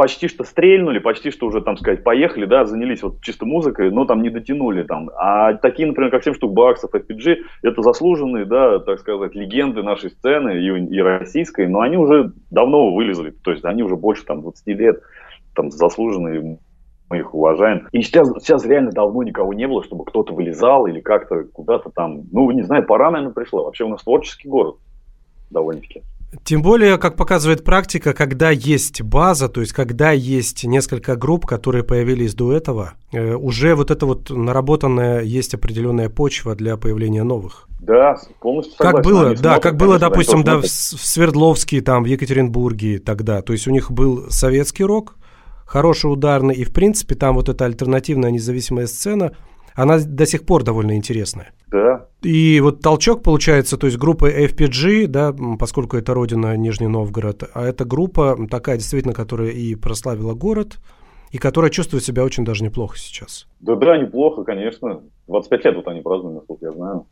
[0.00, 4.06] почти что стрельнули, почти что уже, там сказать, поехали, да, занялись вот чисто музыкой, но
[4.06, 5.10] там не дотянули там.
[5.14, 10.08] А такие, например, как 7 штук баксов, FPG, это заслуженные, да, так сказать, легенды нашей
[10.08, 14.40] сцены и, и российской, но они уже давно вылезли, то есть они уже больше там
[14.40, 15.02] 20 лет,
[15.54, 16.56] там заслуженные,
[17.10, 17.86] мы их уважаем.
[17.92, 22.22] И сейчас, сейчас реально давно никого не было, чтобы кто-то вылезал или как-то куда-то там,
[22.32, 23.64] ну, не знаю, пора, наверное, пришла.
[23.64, 24.76] Вообще у нас творческий город
[25.50, 26.00] довольно-таки.
[26.44, 31.82] Тем более, как показывает практика, когда есть база, то есть когда есть несколько групп, которые
[31.82, 37.66] появились до этого, э, уже вот это вот наработанная есть определенная почва для появления новых.
[37.80, 38.96] Да, полностью согласен.
[38.96, 43.42] Как было, да, смотрят, как было, допустим, да, в, в Свердловске, там, в Екатеринбурге тогда.
[43.42, 45.16] То есть у них был советский рок,
[45.66, 49.32] хороший ударный, и в принципе там вот эта альтернативная независимая сцена–
[49.82, 51.52] она до сих пор довольно интересная.
[51.68, 52.06] Да.
[52.22, 57.64] И вот толчок получается, то есть группа FPG, да, поскольку это родина Нижний Новгород, а
[57.64, 60.78] это группа такая действительно, которая и прославила город,
[61.30, 63.46] и которая чувствует себя очень даже неплохо сейчас.
[63.60, 65.00] Да, да, неплохо, конечно.
[65.28, 67.06] 25 лет вот они празднуют, насколько я знаю.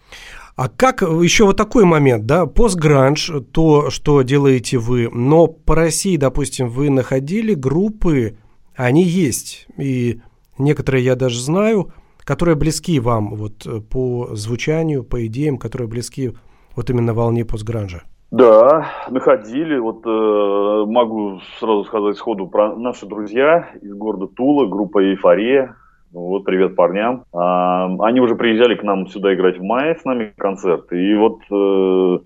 [0.57, 6.17] А как еще вот такой момент, да, постгранж, то, что делаете вы, но по России,
[6.17, 8.37] допустим, вы находили группы,
[8.75, 10.21] они есть, и
[10.59, 11.93] некоторые я даже знаю,
[12.29, 16.33] которые близки вам вот э, по звучанию, по идеям, которые близки
[16.77, 18.03] вот именно волне постгранжа?
[18.31, 19.79] Да, находили.
[19.79, 25.75] Вот э, могу сразу сказать сходу про наши друзья из города Тула, группа «Эйфория».
[26.13, 27.25] Вот, привет парням.
[27.33, 30.93] А, они уже приезжали к нам сюда играть в мае с нами концерт.
[30.93, 32.19] И вот э,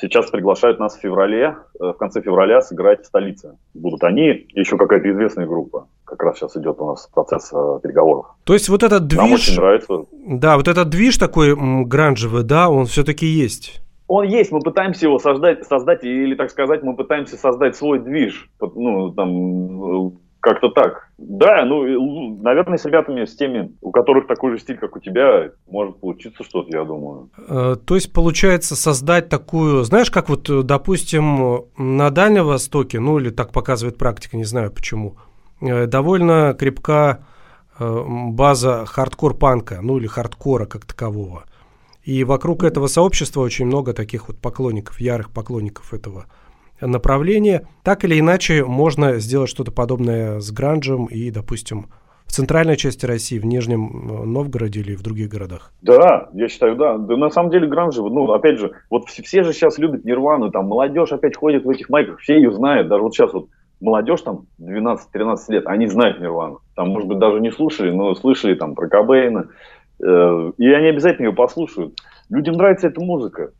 [0.00, 3.56] сейчас приглашают нас в феврале, э, в конце февраля сыграть в столице.
[3.74, 8.26] Будут они, еще какая-то известная группа как раз сейчас идет у нас процесс э, переговоров.
[8.44, 9.20] То есть вот этот движ...
[9.20, 10.04] Нам очень нравится.
[10.26, 13.80] Да, вот этот движ такой гранжевый, да, он все-таки есть.
[14.08, 18.50] Он есть, мы пытаемся его создать, создать, или, так сказать, мы пытаемся создать свой движ.
[18.60, 21.08] Ну, там, э, как-то так.
[21.18, 25.50] Да, ну, наверное, с ребятами, с теми, у которых такой же стиль, как у тебя,
[25.68, 27.30] может получиться что-то, я думаю.
[27.48, 33.30] Э, то есть, получается, создать такую, знаешь, как вот, допустим, на Дальнем Востоке, ну, или
[33.30, 35.16] так показывает практика, не знаю почему,
[35.60, 37.24] Э, довольно крепка
[37.78, 41.44] э, база хардкор-панка, ну или хардкора как такового.
[42.02, 46.26] И вокруг этого сообщества очень много таких вот поклонников, ярых поклонников этого
[46.80, 47.66] направления.
[47.82, 51.86] Так или иначе, можно сделать что-то подобное с гранжем и, допустим,
[52.30, 55.72] в центральной части России, в Нижнем э, Новгороде или в других городах?
[55.82, 56.96] Да, я считаю, да.
[56.96, 60.52] Да на самом деле гранжи, ну, опять же, вот все, все же сейчас любят Нирвану,
[60.52, 63.48] там, молодежь опять ходит в этих майках, все ее знают, даже вот сейчас вот
[63.80, 66.60] молодежь там 12-13 лет, они знают Нирвану.
[66.76, 69.48] Там, может быть, даже не слушали, но слышали там про Кобейна.
[70.02, 71.98] Э, и они обязательно ее послушают.
[72.28, 73.52] Людям нравится эта музыка.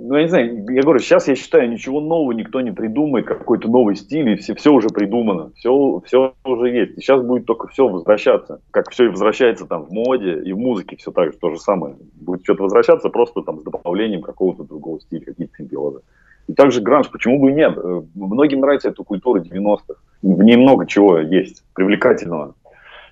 [0.00, 3.68] Ну, я не знаю, я говорю, сейчас я считаю, ничего нового никто не придумает, какой-то
[3.68, 6.98] новый стиль, и все, все уже придумано, все, все уже есть.
[6.98, 10.58] И сейчас будет только все возвращаться, как все и возвращается там в моде и в
[10.58, 11.96] музыке, все так же, то же самое.
[12.14, 16.00] Будет что-то возвращаться просто там с добавлением какого-то другого стиля, какие-то симбиозы.
[16.46, 17.76] И также гранж, почему бы и нет?
[17.76, 20.00] Э, многим нравится эта культура 90-х.
[20.22, 22.54] В ней много чего есть привлекательного.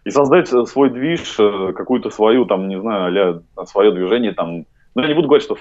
[0.05, 4.67] И создать э, свой движ, э, какую-то свою, там, не знаю, а свое движение, там,
[4.95, 5.57] ну, я не буду говорить, что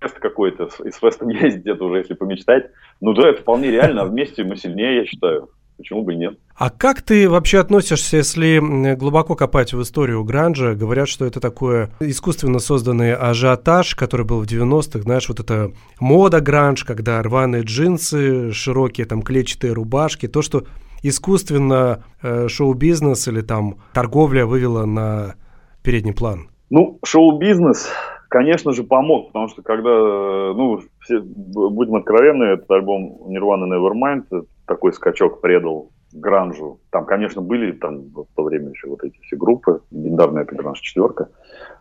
[0.00, 2.70] фест какой-то, и с фестом есть где-то уже, если помечтать.
[3.00, 5.50] Ну да, это вполне реально, а вместе мы сильнее, я считаю.
[5.78, 6.36] Почему бы и нет?
[6.56, 8.58] А как ты вообще относишься, если
[8.96, 10.74] глубоко копать в историю гранжа?
[10.74, 16.40] Говорят, что это такое искусственно созданный ажиотаж, который был в 90-х, знаешь, вот это мода
[16.40, 20.64] гранж, когда рваные джинсы, широкие там клетчатые рубашки, то, что
[21.04, 25.36] искусственно э, шоу-бизнес или там торговля вывела на
[25.84, 26.48] передний план.
[26.70, 27.88] Ну, шоу-бизнес,
[28.28, 34.92] конечно же, помог, потому что когда, ну, все, будем откровенны, этот альбом Nirvana Nevermind, такой
[34.92, 36.80] скачок предал гранжу.
[36.90, 40.80] Там, конечно, были там в то время еще вот эти все группы, легендарная это гранж
[40.80, 41.28] четверка.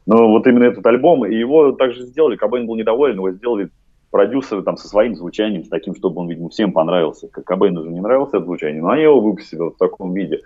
[0.06, 3.70] Но вот именно этот альбом, и его также сделали, Кобейн был недоволен, его сделали
[4.12, 7.28] продюсеры там со своим звучанием, с таким, чтобы он, видимо, всем понравился.
[7.28, 10.42] Как Кобейну же не нравился это звучание, но они его выпустили вот в таком виде.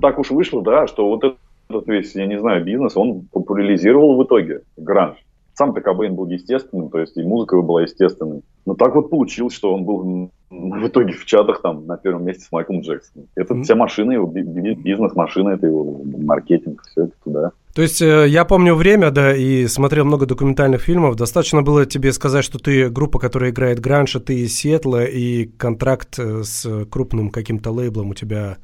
[0.00, 4.24] Так уж вышло, да, что вот этот весь, я не знаю, бизнес, он популяризировал в
[4.24, 5.16] итоге гранж.
[5.56, 8.42] Сам-то Кобейн был естественным, то есть и музыка его была естественной.
[8.66, 12.44] Но так вот получилось, что он был в итоге в чатах там на первом месте
[12.44, 13.28] с Майклом Джексоном.
[13.34, 13.62] Это mm-hmm.
[13.62, 17.50] вся машина его, бизнес-машина, это его маркетинг, все это туда.
[17.74, 21.16] То есть э, я помню время, да, и смотрел много документальных фильмов.
[21.16, 25.46] Достаточно было тебе сказать, что ты группа, которая играет гранж, а ты из Сиэтла, и
[25.46, 28.58] контракт э, с крупным каким-то лейблом у тебя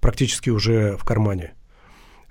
[0.00, 1.54] практически уже в кармане.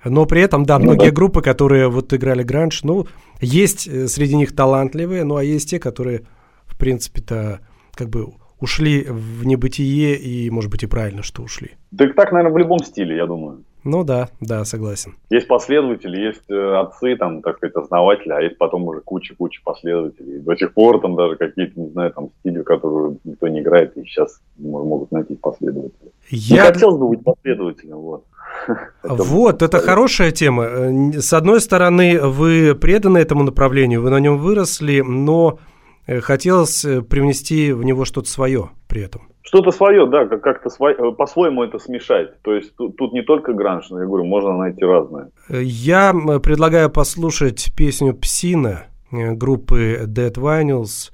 [0.04, 1.14] Но при этом, да, ну многие да.
[1.14, 3.06] группы, которые вот играли гранж, ну,
[3.40, 6.22] есть э, среди них талантливые, ну, а есть те, которые,
[6.66, 7.60] в принципе-то,
[7.94, 8.26] как бы
[8.60, 11.72] ушли в небытие, и, может быть, и правильно, что ушли.
[11.90, 13.64] Да так, наверное, в любом стиле, я думаю.
[13.84, 15.16] Ну да, да, согласен.
[15.28, 20.38] Есть последователи, есть э, отцы, там, так сказать, основатели, а есть потом уже куча-куча последователей.
[20.38, 24.04] До сих пор там даже какие-то, не знаю, там стили, которые никто не играет, и
[24.04, 26.12] сейчас могут найти последователи.
[26.30, 26.56] Я...
[26.56, 28.24] Не хотелось бы быть последователем, вот.
[29.02, 30.64] Вот, это хорошая тема.
[30.64, 35.58] Э, с одной стороны, вы преданы этому направлению, вы на нем выросли, но
[36.06, 39.22] э, хотелось э, привнести в него что-то свое при этом.
[39.42, 40.70] Что-то свое, да, как-то
[41.12, 42.40] по-своему это смешать.
[42.42, 45.30] То есть тут, тут не только гранж, но я говорю, можно найти разное.
[45.50, 51.10] Я предлагаю послушать песню «Псина» группы Dead Vinyls.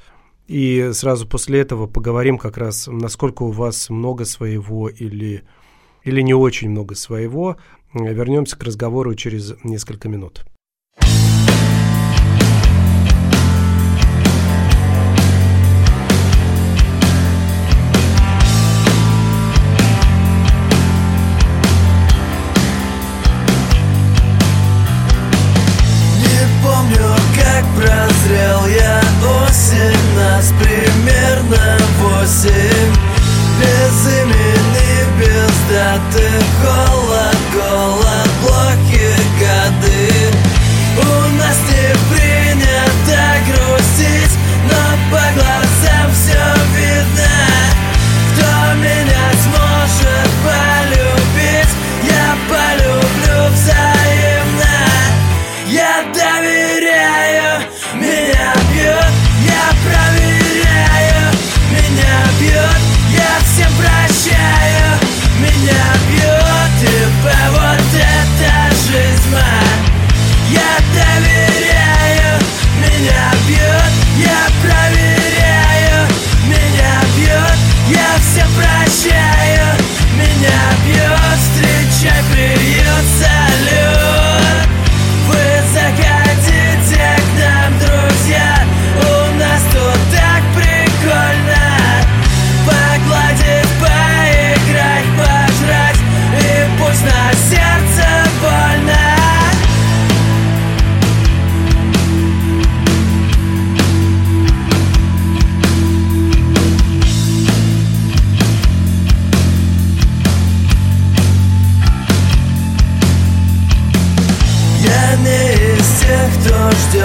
[0.46, 5.42] И сразу после этого поговорим как раз, насколько у вас много своего или
[6.08, 7.56] или не очень много своего.
[7.92, 10.44] Вернемся к разговору через несколько минут.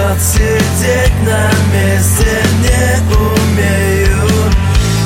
[0.04, 4.20] Ждет сидеть на месте Не умею.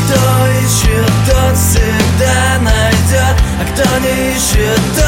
[0.05, 0.21] Кто
[0.65, 5.08] ищет, тот всегда найдет А кто не ищет, тот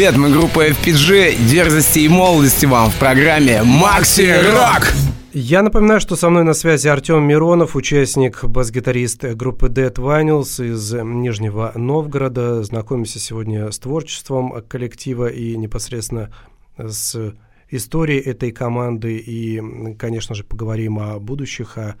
[0.00, 1.46] Привет, мы группа FPG.
[1.46, 4.94] Дерзости и молодости вам в программе Макси Рок.
[5.34, 10.94] Я напоминаю, что со мной на связи Артем Миронов, участник, бас-гитарист группы Dead Vinyls из
[10.94, 12.62] Нижнего Новгорода.
[12.62, 16.30] Знакомимся сегодня с творчеством коллектива и непосредственно
[16.78, 17.34] с
[17.68, 19.18] историей этой команды.
[19.18, 19.60] И,
[19.98, 21.96] конечно же, поговорим о будущих, о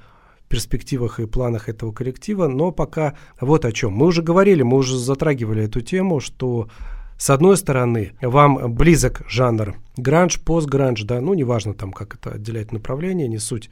[0.48, 2.48] перспективах и планах этого коллектива.
[2.48, 3.92] Но пока вот о чем.
[3.92, 6.70] Мы уже говорили, мы уже затрагивали эту тему, что
[7.20, 12.72] с одной стороны, вам близок жанр гранж, постгранж, да, ну, неважно там, как это отделять
[12.72, 13.68] направление, не суть.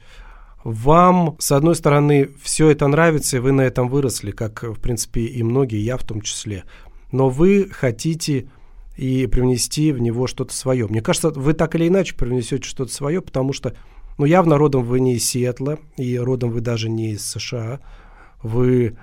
[0.63, 5.21] Вам, с одной стороны, все это нравится, и вы на этом выросли, как, в принципе,
[5.21, 6.63] и многие, я в том числе.
[7.11, 8.49] Но вы хотите
[8.95, 10.85] и привнести в него что-то свое.
[10.85, 13.73] Мне кажется, вы так или иначе привнесете что-то свое, потому что,
[14.19, 17.79] ну, явно родом вы не из Сиэтла, и родом вы даже не из США.
[18.43, 18.95] Вы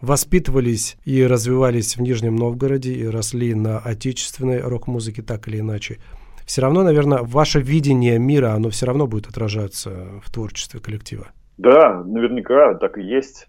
[0.00, 5.98] воспитывались и развивались в Нижнем Новгороде и росли на отечественной рок-музыке так или иначе,
[6.46, 11.28] все равно, наверное, ваше видение мира, оно все равно будет отражаться в творчестве коллектива.
[11.58, 13.46] Да, наверняка так и есть.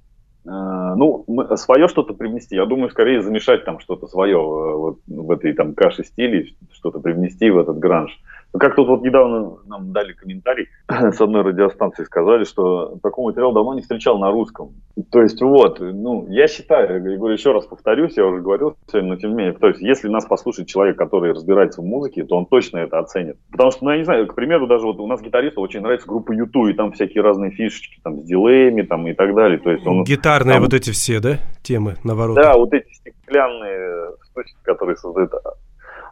[0.47, 1.25] А, ну,
[1.55, 2.55] свое что-то привнести.
[2.55, 6.99] Я думаю, скорее замешать там что-то свое э, вот в этой там каше стилей, что-то
[6.99, 8.11] привнести в этот гранж.
[8.59, 13.73] Как тут вот недавно нам дали комментарий с одной радиостанции, сказали, что такой материал давно
[13.73, 14.73] не встречал на русском.
[15.09, 19.11] То есть вот, ну, я считаю, я говорю еще раз повторюсь, я уже говорил сегодня,
[19.11, 22.35] но тем не менее, то есть если нас послушает человек, который разбирается в музыке, то
[22.35, 23.37] он точно это оценит.
[23.51, 26.07] Потому что, ну, я не знаю, к примеру, даже вот у нас гитаристу очень нравится
[26.07, 29.59] группа Юту, и там всякие разные фишечки, там, с дилеями, там, и так далее.
[29.59, 32.35] То есть он, Гитарные там, вот эти все, да, темы наворот.
[32.35, 35.31] Да, вот эти стеклянные штучки, которые создают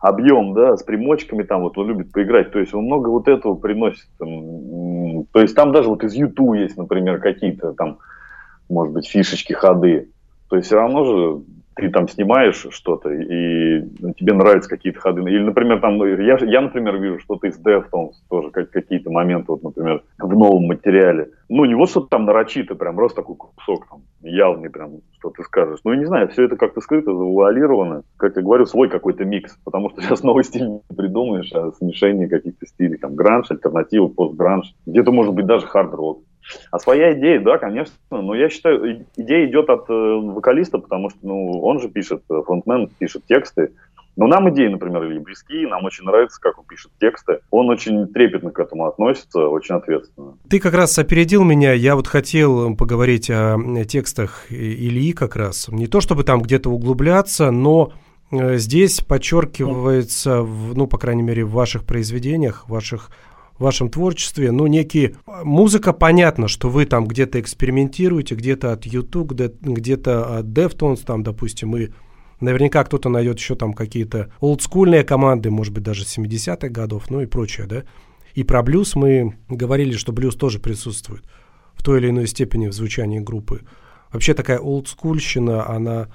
[0.01, 3.55] объем, да, с примочками там вот он любит поиграть, то есть он много вот этого
[3.55, 7.99] приносит, там, то есть там даже вот из YouTube есть, например, какие-то там,
[8.69, 10.09] может быть, фишечки, ходы,
[10.49, 11.41] то есть все равно же
[11.80, 15.21] ты там снимаешь что-то, и ну, тебе нравятся какие-то ходы.
[15.21, 19.63] Или, например, там, я, я например, вижу что-то из Deftones, тоже как, какие-то моменты, вот,
[19.63, 21.30] например, в новом материале.
[21.49, 25.43] Ну, не вот что-то там нарочито, прям просто такой кусок там, явный прям, что ты
[25.43, 25.80] скажешь.
[25.84, 28.03] Ну, я не знаю, все это как-то скрыто, завуалировано.
[28.17, 32.27] Как я говорю, свой какой-то микс, потому что сейчас новый стиль не придумаешь, а смешение
[32.27, 36.23] каких-то стилей, там, гранж, альтернатива, постгранж, где-то, может быть, даже хард-рок.
[36.71, 41.19] А своя идея, да, конечно, но я считаю, идея идет от э, вокалиста, потому что,
[41.21, 43.71] ну, он же пишет, э, фронтмен пишет тексты,
[44.19, 47.39] но нам идеи, например, или близки, нам очень нравится, как он пишет тексты.
[47.51, 50.33] Он очень трепетно к этому относится, очень ответственно.
[50.49, 51.71] Ты как раз опередил меня.
[51.71, 55.69] Я вот хотел поговорить о текстах Ильи как раз.
[55.69, 57.93] Не то чтобы там где-то углубляться, но
[58.31, 60.45] э, здесь подчеркивается,
[60.75, 63.11] ну, по крайней мере, в ваших произведениях, в ваших
[63.60, 65.16] в вашем творчестве, ну, некие...
[65.43, 71.76] Музыка, понятно, что вы там где-то экспериментируете, где-то от YouTube, где-то от Deftones, там, допустим,
[71.76, 71.89] и
[72.39, 77.26] наверняка кто-то найдет еще там какие-то олдскульные команды, может быть, даже 70-х годов, ну и
[77.26, 77.84] прочее, да.
[78.34, 81.24] И про блюз мы говорили, что блюз тоже присутствует
[81.74, 83.64] в той или иной степени в звучании группы.
[84.12, 86.07] Вообще такая олдскульщина, она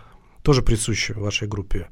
[0.42, 1.88] тоже присуща вашей группе.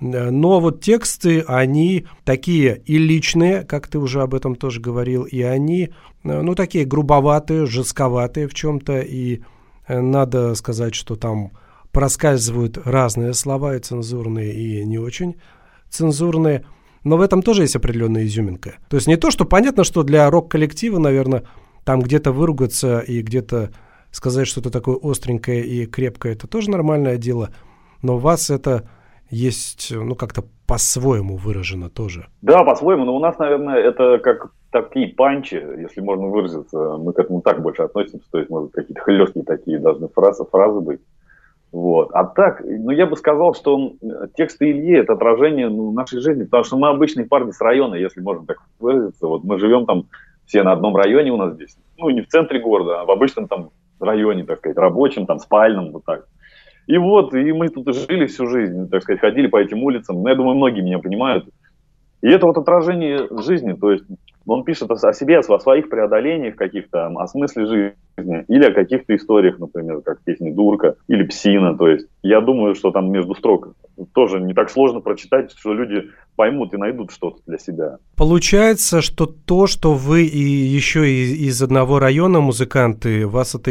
[0.00, 5.24] Э, но вот тексты, они такие и личные, как ты уже об этом тоже говорил,
[5.24, 5.90] и они,
[6.24, 9.42] э, ну, такие грубоватые, жестковатые в чем-то, и
[9.86, 11.52] э, надо сказать, что там
[11.92, 15.36] проскальзывают разные слова, и цензурные, и не очень
[15.88, 16.66] цензурные,
[17.04, 18.74] но в этом тоже есть определенная изюминка.
[18.88, 21.44] То есть не то, что понятно, что для рок-коллектива, наверное,
[21.84, 23.70] там где-то выругаться и где-то
[24.10, 27.50] сказать что-то такое остренькое и крепкое, это тоже нормальное дело,
[28.02, 28.88] но вас это
[29.30, 32.26] есть, ну, как-то по-своему выражено тоже.
[32.42, 37.18] Да, по-своему, но у нас, наверное, это как такие панчи, если можно выразиться, мы к
[37.18, 41.00] этому так больше относимся, то есть, может, какие-то хлесткие такие должны фразы, фразы быть.
[41.72, 42.10] Вот.
[42.12, 43.92] А так, ну, я бы сказал, что
[44.36, 48.20] тексты Ильи– это отражение ну, нашей жизни, потому что мы обычные парни с района, если
[48.20, 49.26] можно так выразиться.
[49.26, 50.06] Вот мы живем там
[50.46, 51.76] все на одном районе у нас здесь.
[51.98, 53.70] Ну, не в центре города, а в обычном там
[54.00, 56.26] районе, так сказать, рабочем, там, спальном, вот так.
[56.86, 60.22] И вот, и мы тут жили всю жизнь, так сказать, ходили по этим улицам.
[60.22, 61.48] Ну, я думаю, многие меня понимают.
[62.22, 64.04] И это вот отражение жизни, то есть
[64.46, 69.58] он пишет о себе, о своих преодолениях каких-то, о смысле жизни, или о каких-то историях,
[69.58, 71.76] например, как песни «Дурка» или «Псина».
[71.76, 73.74] То есть я думаю, что там между строк
[74.14, 77.98] тоже не так сложно прочитать, что люди поймут и найдут что-то для себя.
[78.16, 83.70] Получается, что то, что вы и еще и из одного района музыканты, вас это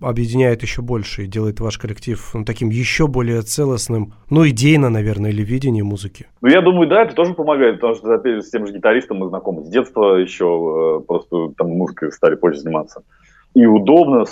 [0.00, 5.30] объединяет еще больше и делает ваш коллектив ну, таким еще более целостным, ну, идейно, наверное,
[5.30, 6.26] или видение музыки.
[6.40, 9.28] Ну, я думаю, да, это тоже помогает, потому что, же, с тем же гитаристом мы
[9.28, 13.02] знакомы с детства еще, э, просто там музыкой стали позже заниматься.
[13.54, 14.24] И удобно,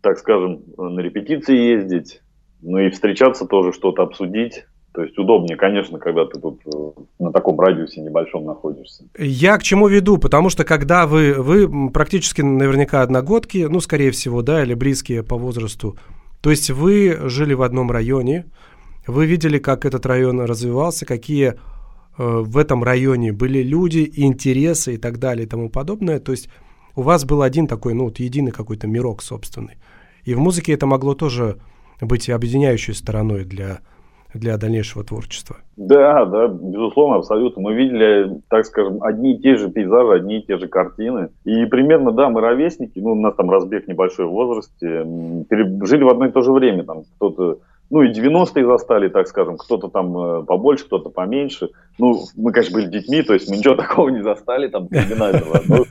[0.00, 2.22] так скажем, на репетиции ездить,
[2.62, 6.70] ну и встречаться тоже, что-то обсудить, То есть удобнее, конечно, когда ты тут э,
[7.18, 9.04] на таком радиусе небольшом находишься.
[9.16, 10.18] Я к чему веду?
[10.18, 15.38] Потому что когда вы, вы практически наверняка одногодки, ну, скорее всего, да, или близкие по
[15.38, 15.96] возрасту,
[16.42, 18.44] то есть вы жили в одном районе,
[19.06, 21.54] вы видели, как этот район развивался, какие э,
[22.18, 26.20] в этом районе были люди, интересы и так далее и тому подобное.
[26.20, 26.50] То есть
[26.96, 29.78] у вас был один такой, ну, вот единый какой-то мирок собственный.
[30.24, 31.58] И в музыке это могло тоже
[32.02, 33.80] быть объединяющей стороной для
[34.34, 35.56] для дальнейшего творчества.
[35.76, 37.62] Да, да, безусловно, абсолютно.
[37.62, 41.28] Мы видели, так скажем, одни и те же пейзажи, одни и те же картины.
[41.44, 45.06] И примерно, да, мы ровесники, ну, у нас там разбег небольшой в возрасте,
[45.84, 47.58] жили в одно и то же время, там кто-то
[47.92, 51.68] ну и 90-е застали, так скажем, кто-то там э, побольше, кто-то поменьше.
[51.98, 55.60] Ну, мы, конечно, были детьми, то есть мы ничего такого не застали там криминального.
[55.68, 55.84] Но,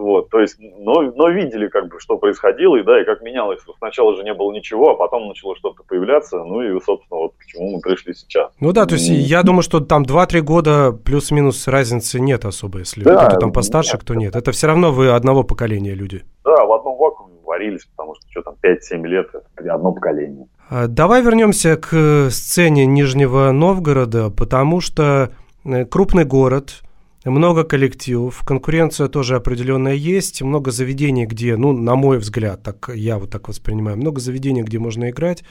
[0.00, 3.60] вот, то есть, но, но видели, как бы, что происходило, и да, и как менялось.
[3.78, 7.44] Сначала же не было ничего, а потом начало что-то появляться, ну и, собственно, вот к
[7.44, 8.50] чему мы пришли сейчас.
[8.60, 13.04] Ну да, то есть я думаю, что там 2-3 года плюс-минус разницы нет особо, если
[13.04, 14.02] да, кто там постарше, нет.
[14.02, 14.36] кто нет.
[14.36, 16.24] Это все равно вы одного поколения люди.
[16.44, 20.46] Да, в одном вакууме варились, потому что что там, 5-7 лет, это одно поколение.
[20.70, 25.30] А, давай вернемся к сцене Нижнего Новгорода, потому что
[25.64, 26.80] э, крупный город–
[27.24, 33.18] много коллективов, конкуренция тоже определенная есть, много заведений, где, ну, на мой взгляд, так я
[33.18, 35.44] вот так воспринимаю, много заведений, где можно играть.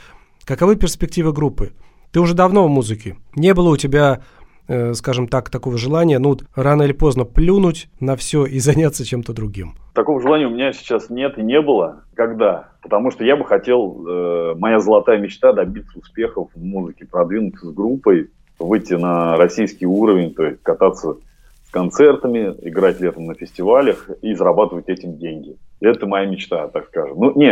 [0.45, 1.73] Каковы перспективы группы?
[2.11, 3.17] Ты уже давно в музыке.
[3.35, 4.21] Не было у тебя,
[4.67, 9.33] э, скажем так, такого желания, ну, рано или поздно плюнуть на все и заняться чем-то
[9.33, 9.75] другим?
[9.93, 12.03] Такого желания у меня сейчас нет и не было.
[12.15, 12.69] Когда?
[12.81, 17.71] Потому что я бы хотел, э, моя золотая мечта добиться успехов в музыке, продвинуться с
[17.71, 21.17] группой, выйти на российский уровень, то есть кататься
[21.71, 25.57] концертами, играть летом на фестивалях и зарабатывать этим деньги.
[25.79, 27.17] Это моя мечта, так скажем.
[27.17, 27.47] Ну, не,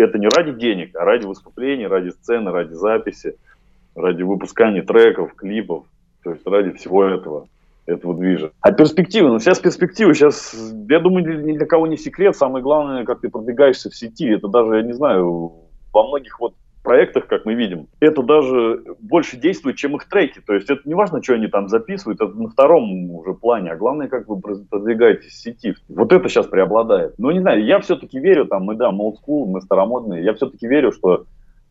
[0.00, 3.36] это не ради денег, а ради выступлений, ради сцены, ради записи,
[3.94, 5.84] ради выпускания треков, клипов,
[6.22, 7.48] то есть ради всего этого,
[7.86, 8.52] этого движа.
[8.60, 10.54] А перспективы, ну сейчас перспективы, сейчас,
[10.88, 14.48] я думаю, ни для кого не секрет, самое главное, как ты продвигаешься в сети, это
[14.48, 15.52] даже, я не знаю,
[15.92, 16.54] во многих вот
[16.88, 20.40] проектах, как мы видим, это даже больше действует, чем их треки.
[20.40, 23.76] То есть это не важно, что они там записывают, это на втором уже плане, а
[23.76, 25.74] главное, как вы продвигаетесь в сети.
[25.90, 27.12] Вот это сейчас преобладает.
[27.18, 30.66] Но не знаю, я все-таки верю, там, мы, да, мы school, мы старомодные, я все-таки
[30.66, 31.24] верю, что э,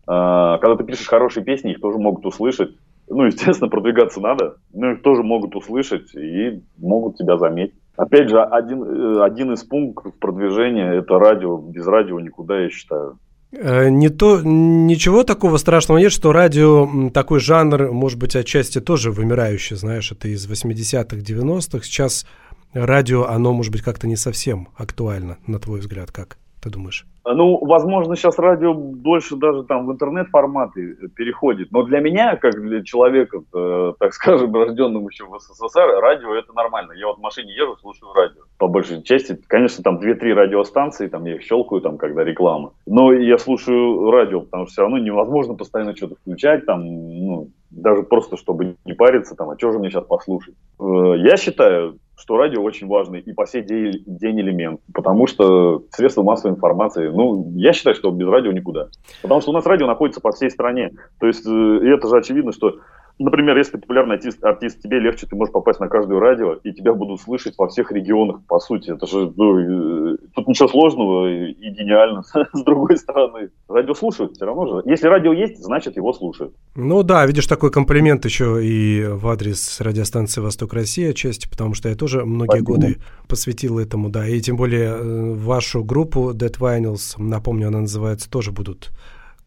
[0.06, 2.78] когда ты пишешь хорошие песни, их тоже могут услышать.
[3.10, 7.74] Ну, естественно, продвигаться надо, но их тоже могут услышать и могут тебя заметить.
[7.96, 11.58] Опять же, один, э, один из пунктов продвижения– это радио.
[11.58, 13.18] Без радио никуда, я считаю.
[13.60, 19.12] Э, не то, ничего такого страшного нет, что радио, такой жанр, может быть, отчасти тоже
[19.12, 21.84] вымирающий, знаешь, это из 80-х, 90-х.
[21.84, 22.28] Сейчас
[22.74, 27.06] радио, оно, может быть, как-то не совсем актуально, на твой взгляд, как ты думаешь?
[27.34, 31.72] Ну, возможно, сейчас радио больше даже там в интернет-форматы переходит.
[31.72, 36.54] Но для меня, как для человека, э, так скажем, рожденного еще в СССР, радио это
[36.54, 36.94] нормально.
[36.94, 38.42] Я вот в машине езжу, слушаю радио.
[38.58, 42.74] По большей части, конечно, там 2-3 радиостанции, там я их щелкаю, там, когда реклама.
[42.86, 48.04] Но я слушаю радио, потому что все равно невозможно постоянно что-то включать, там, ну, даже
[48.04, 50.56] просто чтобы не париться, там, а что же мне сейчас послушать.
[50.80, 55.84] Э, я считаю, что радио очень важный и по сей день, день элемент, потому что
[55.92, 58.88] средства массовой информации, ну, я считаю, что без радио никуда.
[59.22, 60.92] Потому что у нас радио находится по всей стране.
[61.20, 62.80] То есть, э, это же очевидно, что
[63.20, 66.72] Например, если ты популярный артист, артист, тебе легче, ты можешь попасть на каждое радио, и
[66.72, 68.92] тебя будут слышать во всех регионах, по сути.
[68.92, 72.22] Это же, ну, э, тут ничего сложного и гениально.
[72.54, 74.90] С другой стороны, радио слушают все равно же.
[74.90, 76.54] Если радио есть, значит его слушают.
[76.76, 81.90] Ну да, видишь, такой комплимент еще и в адрес радиостанции «Восток России» отчасти, потому что
[81.90, 82.72] я тоже многие Спасибо.
[82.72, 82.98] годы
[83.28, 84.28] посвятил этому, да.
[84.28, 88.92] И тем более э, вашу группу Dead Vinyls, напомню, она называется, тоже будут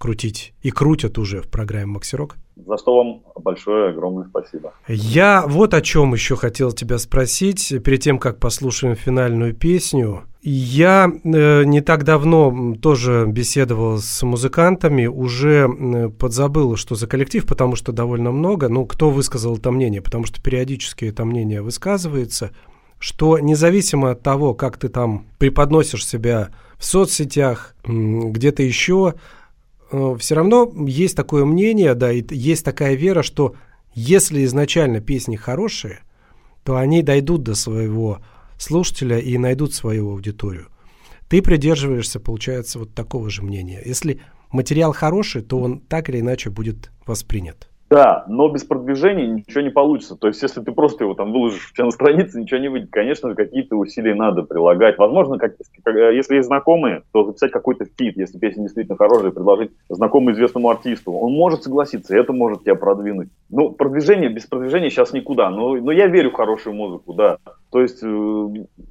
[0.01, 2.37] крутить и крутят уже в программе «Максирок».
[2.67, 4.73] За что вам большое, огромное спасибо.
[4.89, 10.23] Я вот о чем еще хотел тебя спросить, перед тем, как послушаем финальную песню.
[10.43, 17.47] Я э, не так давно тоже беседовал с музыкантами, уже э, подзабыл, что за коллектив,
[17.47, 18.71] потому что довольно много.
[18.71, 22.53] Ну, кто высказал это мнение, потому что периодически это мнение высказывается,
[22.99, 26.49] что независимо от того, как ты там преподносишь себя
[26.79, 29.15] в соцсетях, где-то еще,
[30.19, 33.55] все равно есть такое мнение, да, и есть такая вера, что
[33.95, 36.01] если изначально песни хорошие,
[36.63, 38.21] то они дойдут до своего
[38.59, 40.69] слушателя и найдут свою аудиторию.
[41.29, 43.81] Ты придерживаешься, получается, вот такого же мнения.
[43.85, 44.21] Если
[44.51, 47.70] материал хороший, то он так или иначе будет воспринят.
[47.91, 50.15] Да, но без продвижения ничего не получится.
[50.15, 52.91] То есть, если ты просто его там выложишь у на странице, ничего не выйдет.
[52.93, 54.97] Конечно какие-то усилия надо прилагать.
[54.97, 55.55] Возможно, как,
[55.87, 61.13] если есть знакомые, то записать какой-то фит, если песня действительно хорошая, предложить знакомому известному артисту.
[61.13, 63.29] Он может согласиться, это может тебя продвинуть.
[63.49, 65.51] Ну, продвижение, без продвижения сейчас никуда.
[65.51, 67.39] Но, но я верю в хорошую музыку, да.
[67.73, 68.07] То есть э,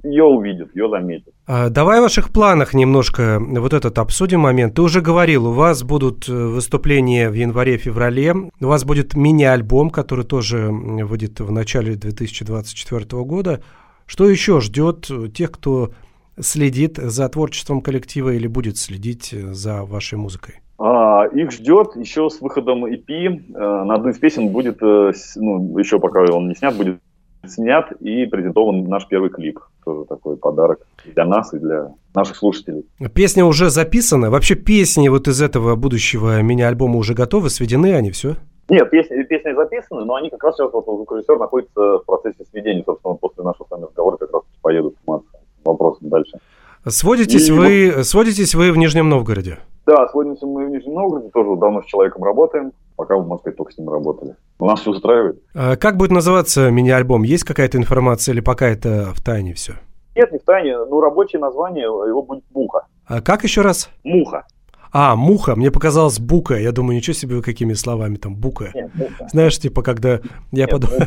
[0.04, 1.34] ее увидят, ее заметят.
[1.46, 4.74] А, давай о ваших планах немножко вот этот обсудим момент.
[4.74, 10.24] Ты уже говорил, у вас будут э, выступления в январе-феврале, у вас будет мини-альбом, который
[10.24, 13.62] тоже выйдет в начале 2024 года.
[14.04, 15.92] Что еще ждет тех, кто
[16.40, 20.56] следит за творчеством коллектива или будет следить за вашей музыкой?
[20.78, 23.06] А, их ждет еще с выходом EP.
[23.08, 26.98] Э, на одну из песен будет, ну, еще пока он не снят, будет
[27.46, 29.60] снят и презентован наш первый клип.
[29.84, 30.80] Тоже такой подарок
[31.14, 32.86] для нас и для наших слушателей.
[33.14, 34.30] Песня уже записана?
[34.30, 38.34] Вообще песни вот из этого будущего мини-альбома уже готовы, сведены они, все?
[38.70, 42.84] Нет, песни, песни записаны, но они как раз сейчас, вот звукорежиссер находится в процессе сведения,
[42.86, 45.22] собственно, после нашего с вами разговора как раз поедут с
[45.64, 46.38] вопросом дальше.
[46.86, 49.58] Сводитесь, и вы, сводитесь вы в Нижнем Новгороде?
[49.86, 53.72] Да, сводимся мы в Нижнем Новгороде, тоже давно с человеком работаем, пока в Москве только
[53.72, 54.36] с ним работали.
[54.60, 55.42] У нас все устраивает.
[55.52, 57.24] А как будет называться мини-альбом?
[57.24, 59.74] Есть какая-то информация или пока это в тайне все?
[60.14, 60.78] Нет, не в тайне.
[60.78, 62.86] Ну, рабочее название его будет «Муха».
[63.06, 63.90] А как еще раз?
[64.04, 64.46] «Муха».
[64.92, 66.56] А, муха, мне показалось бука.
[66.56, 68.70] Я думаю, ничего себе вы какими словами там бука.
[68.74, 69.28] Нет, бука.
[69.30, 70.20] Знаешь, типа, когда
[70.50, 70.98] я подумал,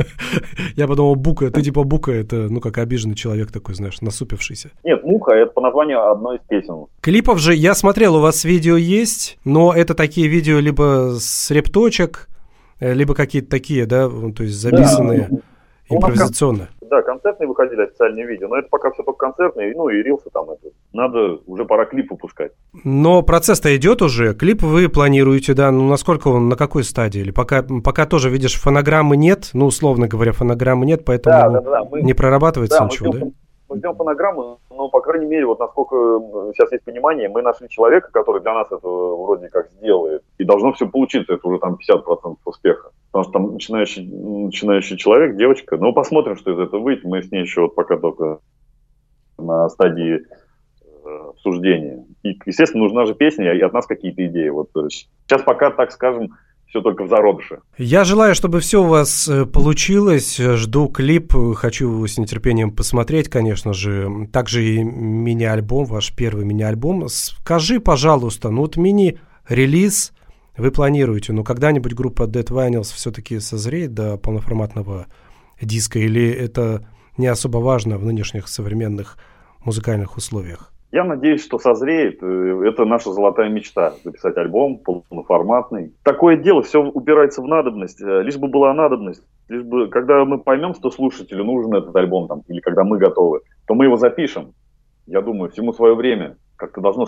[0.76, 4.70] я подумал, бука, ты типа бука, это, ну, как обиженный человек такой, знаешь, насупившийся.
[4.84, 6.86] Нет, муха, это по названию одной из песен.
[7.00, 12.28] Клипов же, я смотрел, у вас видео есть, но это такие видео либо с репточек,
[12.80, 15.38] э, либо какие-то такие, да, то есть записанные да,
[15.88, 20.28] импровизационно да, концертные выходили официальные видео, но это пока все только концертные, ну и рилсы
[20.32, 20.74] там это.
[20.92, 22.52] Надо уже пора клип выпускать.
[22.84, 27.20] Но процесс-то идет уже, клип вы планируете, да, ну насколько он, на какой стадии?
[27.20, 31.60] Или пока, пока тоже, видишь, фонограммы нет, ну условно говоря, фонограммы нет, поэтому да, да,
[31.60, 33.26] да, мы, не прорабатывается да, ничего, да?
[33.70, 35.94] Мы ждем фонограмму, но, по крайней мере, вот насколько
[36.52, 40.24] сейчас есть понимание, мы нашли человека, который для нас это вроде как сделает.
[40.38, 42.90] И должно все получиться, это уже там 50% успеха.
[43.12, 45.76] Потому что там начинающий, начинающий человек, девочка.
[45.76, 47.04] Ну, посмотрим, что из этого выйдет.
[47.04, 48.40] Мы с ней еще вот пока только
[49.38, 50.18] на стадии
[50.82, 52.04] э, обсуждения.
[52.24, 54.48] И, естественно, нужна же песня, и от нас какие-то идеи.
[54.48, 56.30] Вот сейчас пока, так скажем,
[56.70, 57.58] все только в зародыше.
[57.76, 60.38] Я желаю, чтобы все у вас э, получилось.
[60.38, 64.28] Жду клип, хочу с нетерпением посмотреть, конечно же.
[64.32, 67.08] Также и мини-альбом, ваш первый мини-альбом.
[67.08, 70.12] Скажи, пожалуйста, ну вот мини-релиз
[70.56, 75.06] вы планируете, но когда-нибудь группа Dead Vinyls все-таки созреет до полноформатного
[75.60, 79.18] диска, или это не особо важно в нынешних современных
[79.64, 80.72] музыкальных условиях?
[80.92, 82.22] Я надеюсь, что созреет.
[82.22, 85.94] Э, это наша золотая мечта– записать альбом полноформатный.
[86.02, 88.02] Такое дело, все упирается в надобность.
[88.02, 89.22] Э, лишь бы была надобность.
[89.48, 93.40] Лишь бы, когда мы поймем, что слушателю нужен этот альбом, там, или когда мы готовы,
[93.66, 94.52] то мы его запишем.
[95.06, 96.36] Я думаю, всему свое время.
[96.56, 97.06] Как-то должно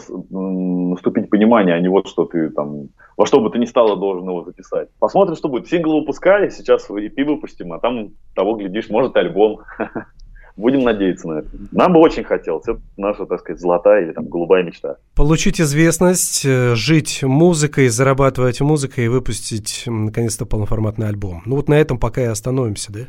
[0.90, 4.26] наступить понимание, а не вот что ты там, во что бы ты ни стало должен
[4.26, 4.88] его записать.
[4.98, 5.68] Посмотрим, что будет.
[5.68, 9.60] Сингл выпускали, сейчас EP выпустим, а там того, глядишь, может альбом.
[10.62, 11.48] Будем надеяться на это.
[11.72, 12.62] Нам бы очень хотелось.
[12.68, 14.96] Это наша, так сказать, золотая или там голубая мечта.
[15.16, 21.42] Получить известность, э, жить музыкой, зарабатывать музыкой и выпустить наконец-то полноформатный альбом.
[21.46, 23.00] Ну вот на этом пока и остановимся, да?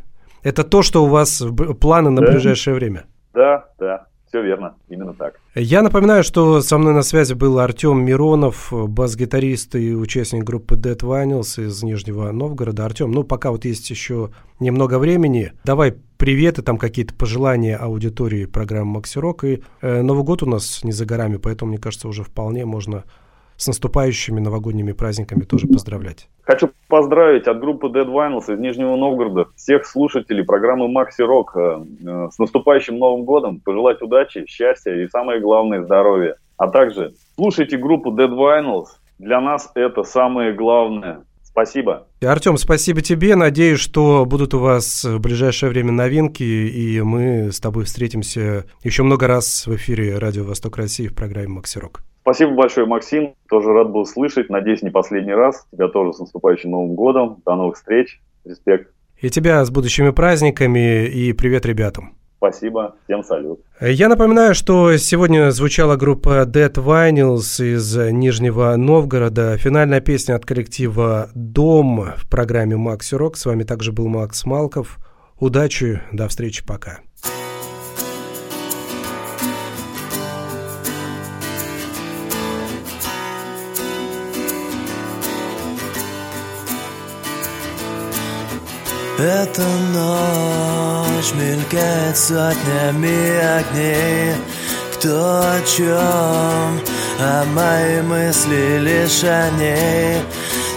[0.41, 1.43] Это то, что у вас
[1.79, 2.31] планы на да.
[2.31, 3.05] ближайшее время?
[3.35, 4.07] Да, да.
[4.33, 5.39] Все верно, именно так.
[5.53, 10.97] Я напоминаю, что со мной на связи был Артем Миронов, бас-гитарист и участник группы Dead
[10.97, 12.83] Vinyls из Нижнего Новгорода.
[12.83, 18.93] Артем, ну пока вот есть еще немного времени, давай приветы, там какие-то пожелания аудитории программы
[18.93, 19.43] Макси Рок.
[19.43, 23.03] И э, Новый год у нас не за горами, поэтому, мне кажется, уже вполне можно
[23.57, 26.27] с наступающими новогодними праздниками тоже поздравлять.
[26.43, 31.85] Хочу поздравить от группы Dead Vinyls из Нижнего Новгорода всех слушателей программы Maxi Rock э,
[32.05, 36.35] э, с наступающим Новым годом, пожелать удачи, счастья и самое главное здоровья.
[36.57, 38.87] А также слушайте группу Dead Vinyls,
[39.19, 41.23] для нас это самое главное.
[41.43, 42.07] Спасибо.
[42.21, 43.35] Артем, спасибо тебе.
[43.35, 49.03] Надеюсь, что будут у вас в ближайшее время новинки, и мы с тобой встретимся еще
[49.03, 52.01] много раз в эфире Радио Восток России в программе «Макси Рок».
[52.23, 53.35] Спасибо большое, Максим.
[53.49, 54.49] Тоже рад был слышать.
[54.49, 55.67] Надеюсь, не последний раз.
[55.73, 57.41] Тебя тоже с наступающим Новым годом.
[57.45, 58.21] До новых встреч.
[58.45, 58.91] Респект.
[59.17, 61.05] И тебя с будущими праздниками.
[61.05, 62.15] И привет ребятам.
[62.37, 62.95] Спасибо.
[63.03, 63.59] Всем салют.
[63.81, 69.57] Я напоминаю, что сегодня звучала группа Dead Vinyls из Нижнего Новгорода.
[69.57, 73.35] Финальная песня от коллектива «Дом» в программе «Макси Рок».
[73.35, 74.97] С вами также был Макс Малков.
[75.39, 76.99] Удачи, до встречи, пока.
[89.19, 94.35] Эта ночь мелькает сотнями огней.
[94.93, 96.81] Кто о чем,
[97.19, 100.19] а мои мысли лишь о ней.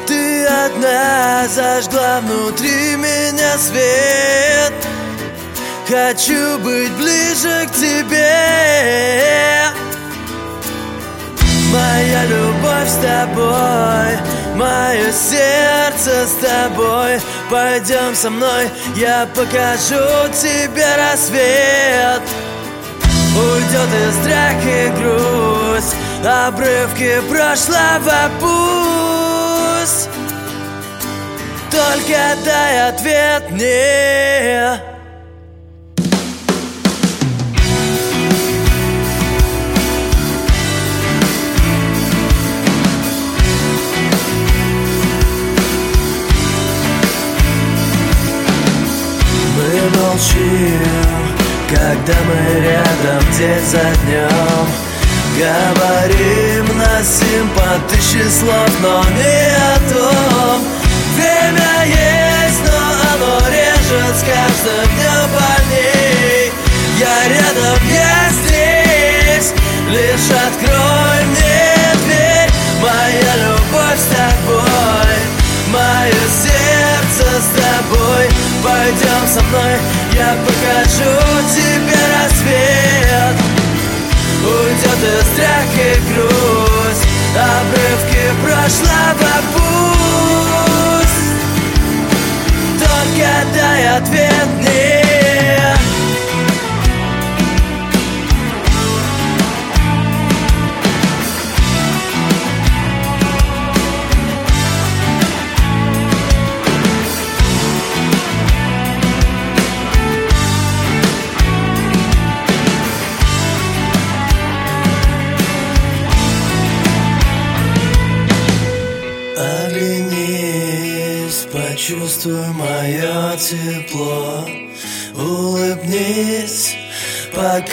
[0.06, 4.74] Ты одна зажгла внутри меня свет.
[5.88, 8.36] Хочу быть ближе к тебе.
[11.72, 17.20] Моя любовь с тобой Мое сердце с тобой
[17.50, 22.22] Пойдем со мной, я покажу тебе рассвет.
[23.36, 25.94] Уйдет и страх и грусть
[26.24, 30.08] Обрывки прошлого пусть.
[31.70, 34.95] Только дай ответ мне
[50.16, 51.36] Мы молчим,
[51.68, 54.66] когда мы рядом день за днем.
[55.36, 60.64] Говорим на симпа тысячи слов, но не о том.
[61.16, 62.78] Время есть, но
[63.14, 66.52] оно режет с каждым днем больней
[66.98, 69.52] Я рядом, я здесь,
[69.90, 71.45] лишь открой мне
[77.40, 78.28] с тобой.
[78.62, 79.74] Пойдем со мной,
[80.14, 81.12] я покажу
[81.54, 83.36] тебе рассвет.
[84.46, 91.26] Уйдет и страх и грусть Обрывки прошлого пусть
[92.78, 95.05] Только дай ответ мне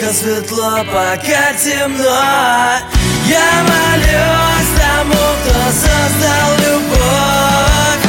[0.04, 2.20] пока светло, пока темно.
[3.26, 8.04] Я молюсь тому, кто создал любовь.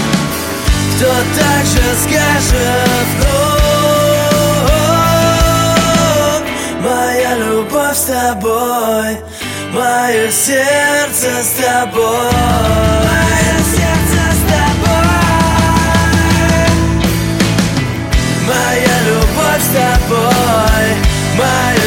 [0.95, 3.63] Кто так же скажет вдруг
[6.81, 9.17] Моя любовь с тобой
[9.73, 12.31] Мое сердце с тобой
[13.03, 15.05] Мое сердце с тобой.
[18.47, 20.87] Моя любовь с тобой
[21.37, 21.84] Мое